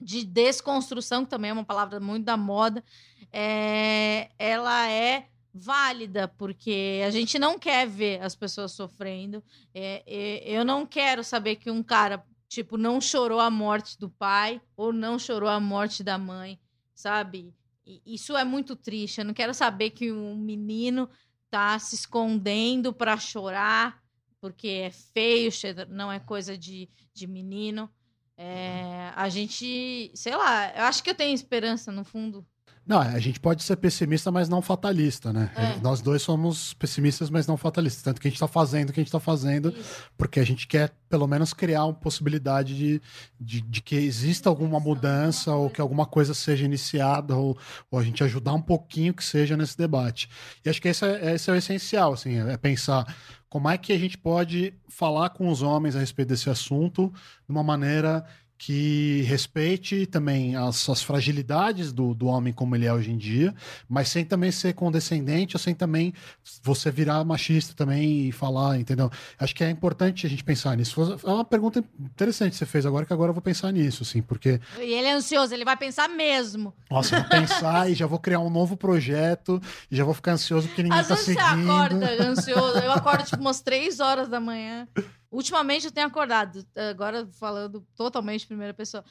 [0.00, 2.82] de desconstrução, que também é uma palavra muito da moda,
[3.30, 9.42] é, ela é válida, porque a gente não quer ver as pessoas sofrendo.
[9.74, 14.08] É, é, eu não quero saber que um cara, tipo, não chorou a morte do
[14.08, 16.58] pai ou não chorou a morte da mãe,
[16.94, 17.54] sabe?
[17.86, 19.18] E isso é muito triste.
[19.18, 21.08] Eu não quero saber que um menino
[21.50, 24.02] tá se escondendo para chorar
[24.42, 25.52] porque é feio,
[25.88, 27.88] não é coisa de, de menino.
[28.36, 32.44] É, a gente, sei lá, eu acho que eu tenho esperança no fundo.
[32.84, 35.50] Não, a gente pode ser pessimista, mas não fatalista, né?
[35.54, 35.80] É.
[35.80, 38.02] Nós dois somos pessimistas, mas não fatalistas.
[38.02, 40.02] Tanto que a gente tá fazendo o que a gente tá fazendo, Isso.
[40.18, 43.02] porque a gente quer, pelo menos, criar uma possibilidade de,
[43.40, 47.56] de, de que exista alguma mudança ou que alguma coisa seja iniciada ou,
[47.88, 50.28] ou a gente ajudar um pouquinho que seja nesse debate.
[50.64, 53.06] E acho que esse é, esse é o essencial, assim, é pensar
[53.52, 57.12] como é que a gente pode falar com os homens a respeito desse assunto
[57.46, 58.24] de uma maneira
[58.64, 63.52] que respeite também as, as fragilidades do, do homem como ele é hoje em dia,
[63.88, 66.14] mas sem também ser condescendente ou sem também
[66.62, 69.10] você virar machista também e falar, entendeu?
[69.36, 71.18] Acho que é importante a gente pensar nisso.
[71.24, 74.22] É uma pergunta interessante que você fez agora, que agora eu vou pensar nisso, assim,
[74.22, 76.72] porque, E ele é ansioso, ele vai pensar mesmo.
[76.88, 79.60] nossa, eu vou pensar e já vou criar um novo projeto
[79.90, 81.64] e já vou ficar ansioso porque ninguém Às tá vezes seguindo.
[81.64, 82.78] você acorda ansioso.
[82.78, 84.86] Eu acordo tipo umas três horas da manhã.
[85.32, 89.02] Ultimamente eu tenho acordado, agora falando totalmente primeira pessoa,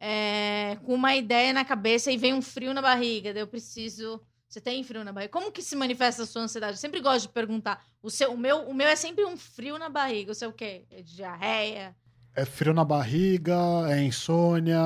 [0.00, 3.30] é, com uma ideia na cabeça e vem um frio na barriga.
[3.30, 4.18] Eu preciso.
[4.48, 5.30] Você tem frio na barriga?
[5.30, 6.72] Como que se manifesta a sua ansiedade?
[6.72, 7.84] Eu sempre gosto de perguntar.
[8.02, 10.32] O, seu, o, meu, o meu é sempre um frio na barriga.
[10.32, 10.86] O seu o quê?
[10.90, 11.94] É diarreia?
[12.36, 13.56] É frio na barriga,
[13.88, 14.78] é insônia,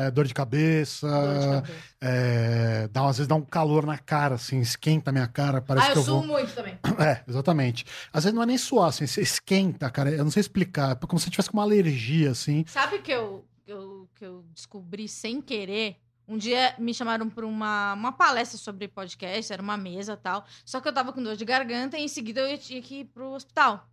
[0.00, 1.72] é dor de cabeça, Dor de cabeça.
[2.00, 5.88] é, dá, às vezes dá um calor na cara, assim, esquenta a minha cara, parece
[5.88, 6.22] ah, que eu eu vou...
[6.22, 6.78] suo muito também.
[7.00, 7.86] É, exatamente.
[8.12, 10.10] Às vezes não é nem suar, assim, você esquenta, cara.
[10.10, 10.92] Eu não sei explicar.
[10.92, 12.64] É como se tivesse com uma alergia, assim.
[12.68, 15.96] Sabe o que eu, que eu, que eu descobri sem querer?
[16.28, 20.44] Um dia me chamaram para uma, uma palestra sobre podcast, era uma mesa e tal.
[20.64, 23.04] Só que eu tava com dor de garganta e em seguida eu tinha que ir
[23.06, 23.88] pro hospital.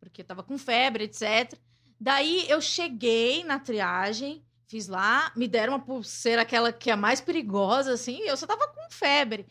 [0.00, 1.54] Porque eu tava com febre, etc.
[2.00, 7.20] Daí eu cheguei na triagem, fiz lá, me deram uma pulseira, aquela que é mais
[7.20, 9.46] perigosa, assim, eu só tava com febre.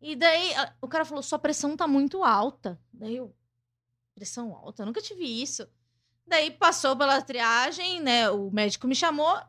[0.00, 2.80] E daí o cara falou: sua pressão tá muito alta.
[2.92, 3.34] Daí eu,
[4.14, 4.82] pressão alta?
[4.82, 5.68] Eu nunca tive isso.
[6.26, 8.30] Daí passou pela triagem, né?
[8.30, 9.40] O médico me chamou,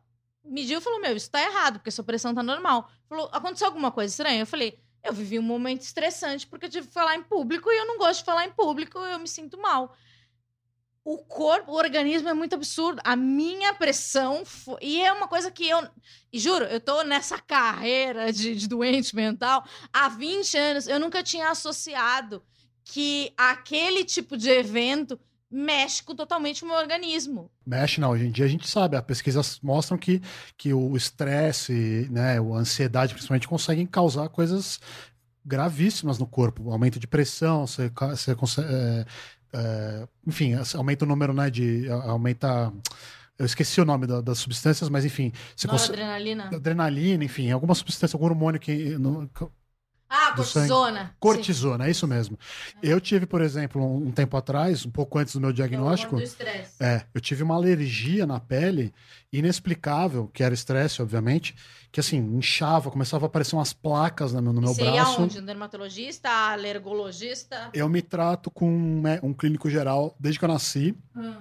[0.43, 2.89] mediu e falou: Meu, isso tá errado, porque sua pressão tá normal.
[3.07, 4.41] Falou: aconteceu alguma coisa estranha?
[4.41, 7.77] Eu falei: Eu vivi um momento estressante porque eu tive que falar em público e
[7.77, 9.95] eu não gosto de falar em público, eu me sinto mal.
[11.03, 13.01] O corpo, o organismo é muito absurdo.
[13.03, 14.45] A minha pressão.
[14.45, 15.87] fo- E é uma coisa que eu.
[16.31, 20.87] E juro, eu tô nessa carreira de, de doente mental há 20 anos.
[20.87, 22.43] Eu nunca tinha associado
[22.83, 25.19] que aquele tipo de evento
[25.49, 27.49] mexe com totalmente o meu organismo.
[27.65, 28.11] Mexe, não.
[28.11, 30.21] Hoje em dia a gente sabe, as pesquisas mostram que,
[30.55, 34.79] que o estresse, né, a ansiedade, principalmente, conseguem causar coisas
[35.43, 36.71] gravíssimas no corpo.
[36.71, 38.67] Aumento de pressão, você, você consegue.
[38.71, 39.05] é,
[39.53, 41.89] é, enfim, aumenta o número, né, de.
[41.89, 42.71] aumenta.
[43.37, 45.31] Eu esqueci o nome da- das substâncias, mas enfim.
[45.55, 45.91] Você consegue.
[45.97, 46.49] Noradrenalina.
[46.53, 48.97] Adrenalina, enfim, alguma substância, algum hormônio que.
[48.97, 49.29] no-
[50.11, 50.67] Ah, do sangue.
[50.67, 51.05] cortisona.
[51.05, 51.11] Sim.
[51.19, 52.37] cortisona, é isso mesmo.
[52.81, 56.15] Eu tive, por exemplo, um, tempo atrás, um pouco antes do meu É diagnóstico.
[56.15, 56.83] hormônio do.
[56.83, 58.91] É, eu tive uma alergia na pele
[59.31, 61.55] inexplicável, que era estresse, obviamente,
[61.91, 65.21] que assim, inchava, começava a aparecer umas placas no meu, no meu ia braço.
[65.21, 65.39] aonde?
[65.39, 67.69] Um dermatologista, alergologista?
[67.73, 71.35] Eu me trato com um, um clínico geral desde que eu nasci, Hum.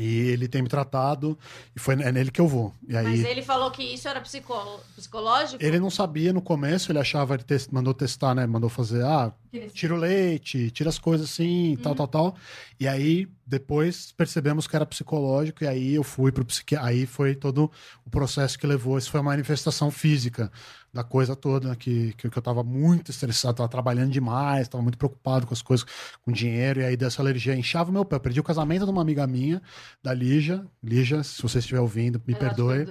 [0.00, 1.38] E ele tem me tratado,
[1.76, 2.74] e foi é nele que eu vou.
[2.88, 5.62] E aí, Mas ele falou que isso era psicó- psicológico?
[5.62, 9.32] ele não sabia no começo, ele achava, ele tes- mandou testar, né, mandou fazer, ah,
[9.74, 12.36] tira o leite, tira as coisas assim, tal, tal, tal.
[12.78, 16.88] E aí, depois percebemos que era psicológico, e aí eu fui pro psiquiatra.
[16.88, 17.70] Aí foi todo
[18.06, 18.96] o processo que levou.
[18.96, 20.50] Isso foi uma manifestação física
[20.92, 24.98] da coisa toda, que, que, que eu tava muito estressado, tava trabalhando demais, tava muito
[24.98, 25.86] preocupado com as coisas,
[26.22, 28.16] com dinheiro, e aí dessa alergia inchava o meu pé.
[28.16, 29.62] Eu perdi o casamento de uma amiga minha,
[30.02, 30.66] da Lígia.
[30.82, 32.86] Lígia, se você estiver ouvindo, me te perdoe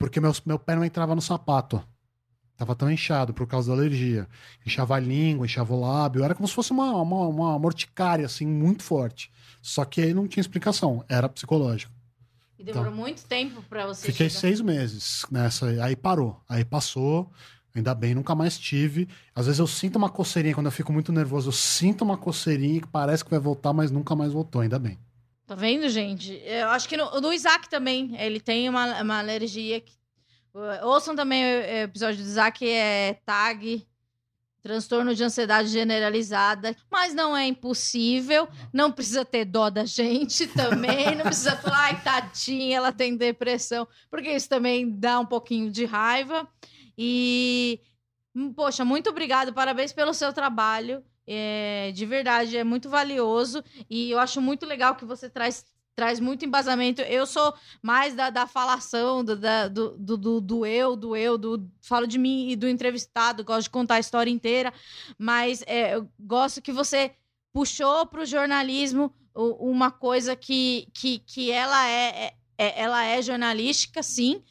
[0.00, 1.84] porque meu, meu pé não entrava no sapato.
[2.56, 4.26] Tava tão inchado por causa da alergia.
[4.66, 6.24] Inchava a língua, inchava o lábio.
[6.24, 9.30] Era como se fosse uma, uma, uma morticária, assim, muito forte.
[9.60, 11.04] Só que aí não tinha explicação.
[11.06, 11.92] Era psicológico.
[12.60, 14.40] E demorou muito tempo pra você Fiquei chegar.
[14.40, 15.66] seis meses nessa.
[15.82, 16.38] Aí parou.
[16.46, 17.30] Aí passou.
[17.74, 19.08] Ainda bem, nunca mais tive.
[19.34, 21.48] Às vezes eu sinto uma coceirinha quando eu fico muito nervoso.
[21.48, 24.60] Eu sinto uma coceirinha que parece que vai voltar, mas nunca mais voltou.
[24.60, 24.98] Ainda bem.
[25.46, 26.32] Tá vendo, gente?
[26.44, 29.80] Eu acho que no, no Isaac também, ele tem uma, uma alergia.
[29.80, 29.92] Que...
[30.82, 33.86] Ouçam também o episódio do Isaac, é TAG,
[34.62, 36.76] transtorno de ansiedade generalizada.
[36.90, 42.02] Mas não é impossível, não precisa ter dó da gente também, não precisa falar, ai,
[42.02, 46.48] tadinha, ela tem depressão, porque isso também dá um pouquinho de raiva.
[46.96, 47.80] E,
[48.34, 51.02] hum, poxa, muito obrigado, parabéns pelo seu trabalho.
[51.26, 53.62] É, de verdade, é muito valioso.
[53.88, 55.64] E eu acho muito legal que você traz,
[55.96, 57.02] traz muito embasamento.
[57.02, 61.68] Eu sou mais da, da falação, do, da- do, do, do, eu, do eu, do
[61.82, 64.72] falo de mim e do entrevistado, gosto de contar a história inteira,
[65.18, 67.12] mas é, eu gosto que você
[67.52, 73.20] puxou para o jornalismo uma coisa que, que, que ela é, é- é- ela é
[73.22, 74.42] jornalística, sim.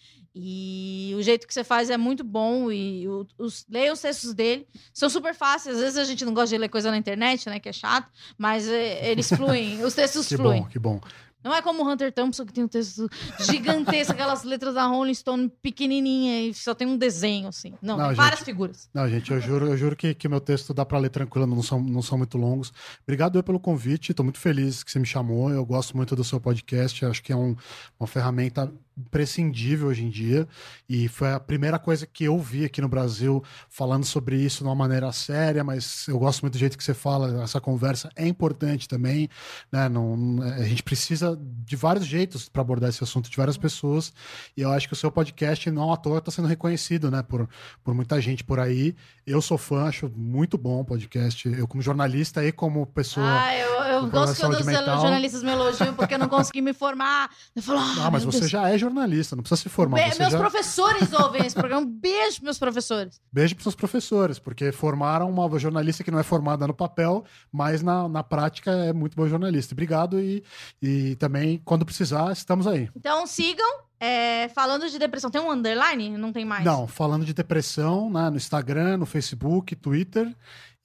[0.42, 2.72] E o jeito que você faz é muito bom.
[2.72, 4.68] E o- os, leia os textos dele.
[4.94, 5.76] São super fáceis.
[5.78, 7.60] Às vezes a gente não gosta de ler coisa na internet, né?
[7.60, 8.10] Que é chato.
[8.38, 9.84] Mas é, eles fluem.
[9.84, 10.62] Os textos Que fluem.
[10.62, 11.02] bom, que bom.
[11.44, 13.10] Não é como o Hunter Thompson, que tem um texto
[13.40, 17.74] gigantesco, aquelas letras da Rolling Stone pequenininha e só tem um desenho, assim.
[17.82, 18.18] Não, Não, tem gente.
[18.18, 18.90] várias figuras.
[18.94, 21.64] Não, gente, eu juro, eu juro que, que meu texto dá pra ler tranquilo, não
[21.64, 22.74] são, não são muito longos.
[23.04, 25.50] Obrigado eu pelo convite, tô muito feliz que você me chamou.
[25.50, 27.56] Eu gosto muito do seu podcast, acho que é um-
[28.00, 30.48] uma ferramenta imprescindível hoje em dia.
[30.88, 34.64] E foi a primeira coisa que eu vi aqui no Brasil falando sobre isso de
[34.66, 38.28] uma maneira séria, mas eu gosto muito do jeito que você fala, essa conversa é
[38.28, 39.30] importante também.
[39.72, 39.88] Né?
[39.90, 44.12] Não, a gente precisa de vários jeitos para abordar esse assunto de várias pessoas.
[44.56, 47.24] E eu acho que o seu podcast, não à toa, está sendo reconhecido né?
[47.24, 47.48] por,
[47.84, 48.96] por muita gente por aí.
[49.26, 51.48] Eu sou fã, acho muito bom o podcast.
[51.48, 53.26] Eu, como jornalista e como pessoa.
[53.26, 57.30] Ah, eu, eu gosto que os jornalistas me elogiam porque eu não consegui me formar.
[57.56, 59.98] Eu falo, ah, ah, mas você já é jornalista, não precisa se formar.
[59.98, 60.38] Be- meus já...
[60.40, 61.82] professores ouvem esse programa.
[61.82, 63.22] Um beijo meus professores.
[63.32, 67.82] Beijo para seus professores, porque formaram uma jornalista que não é formada no papel, mas
[67.82, 69.74] na, na prática é muito boa jornalista.
[69.74, 70.44] Obrigado e,
[70.82, 72.90] e também, quando precisar, estamos aí.
[72.96, 73.68] Então sigam.
[74.00, 76.18] é, falando de depressão, tem um underline?
[76.18, 76.64] Não tem mais?
[76.64, 80.34] Não, falando de depressão, né, no Instagram, no Facebook, Twitter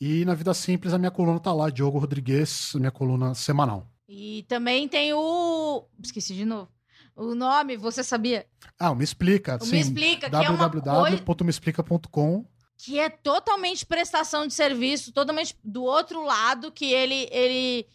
[0.00, 3.86] e na Vida Simples, a minha coluna tá lá, Diogo Rodrigues, minha coluna semanal.
[4.09, 5.84] E também tem o.
[6.02, 6.68] Esqueci de novo.
[7.16, 8.46] O nome, você sabia?
[8.78, 9.72] Ah, o Me Explica, O sim.
[9.72, 12.44] Me Explica, que é uma www.meexplica.com
[12.76, 17.86] que é totalmente prestação de serviço, totalmente do outro lado, que ele, ele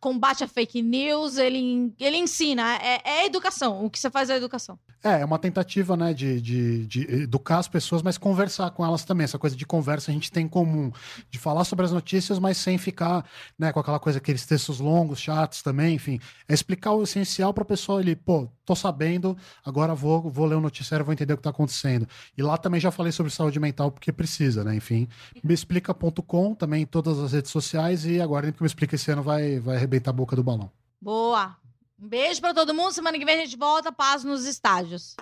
[0.00, 2.76] combate a fake news, ele, ele ensina.
[2.76, 3.84] É, é educação.
[3.84, 4.78] O que você faz é educação.
[5.04, 9.04] É, é uma tentativa, né, de, de, de educar as pessoas, mas conversar com elas
[9.04, 9.24] também.
[9.24, 10.92] Essa coisa de conversa a gente tem em comum.
[11.28, 13.24] De falar sobre as notícias, mas sem ficar,
[13.58, 16.20] né, com aquela coisa, aqueles textos longos, chatos também, enfim.
[16.48, 20.54] É explicar o essencial para a pessoa ali, pô, tô sabendo, agora vou, vou ler
[20.54, 22.06] o noticiário, vou entender o que tá acontecendo.
[22.38, 25.08] E lá também já falei sobre saúde mental, porque precisa, né, enfim.
[25.42, 28.18] Meexplica.com, também em todas as redes sociais, e
[28.52, 30.70] porque o Me Explica esse ano vai, vai arrebentar a boca do balão.
[31.00, 31.56] Boa.
[32.02, 32.92] Um beijo pra todo mundo.
[32.92, 33.92] Semana que vem a gente volta.
[33.92, 35.14] Paz nos estágios.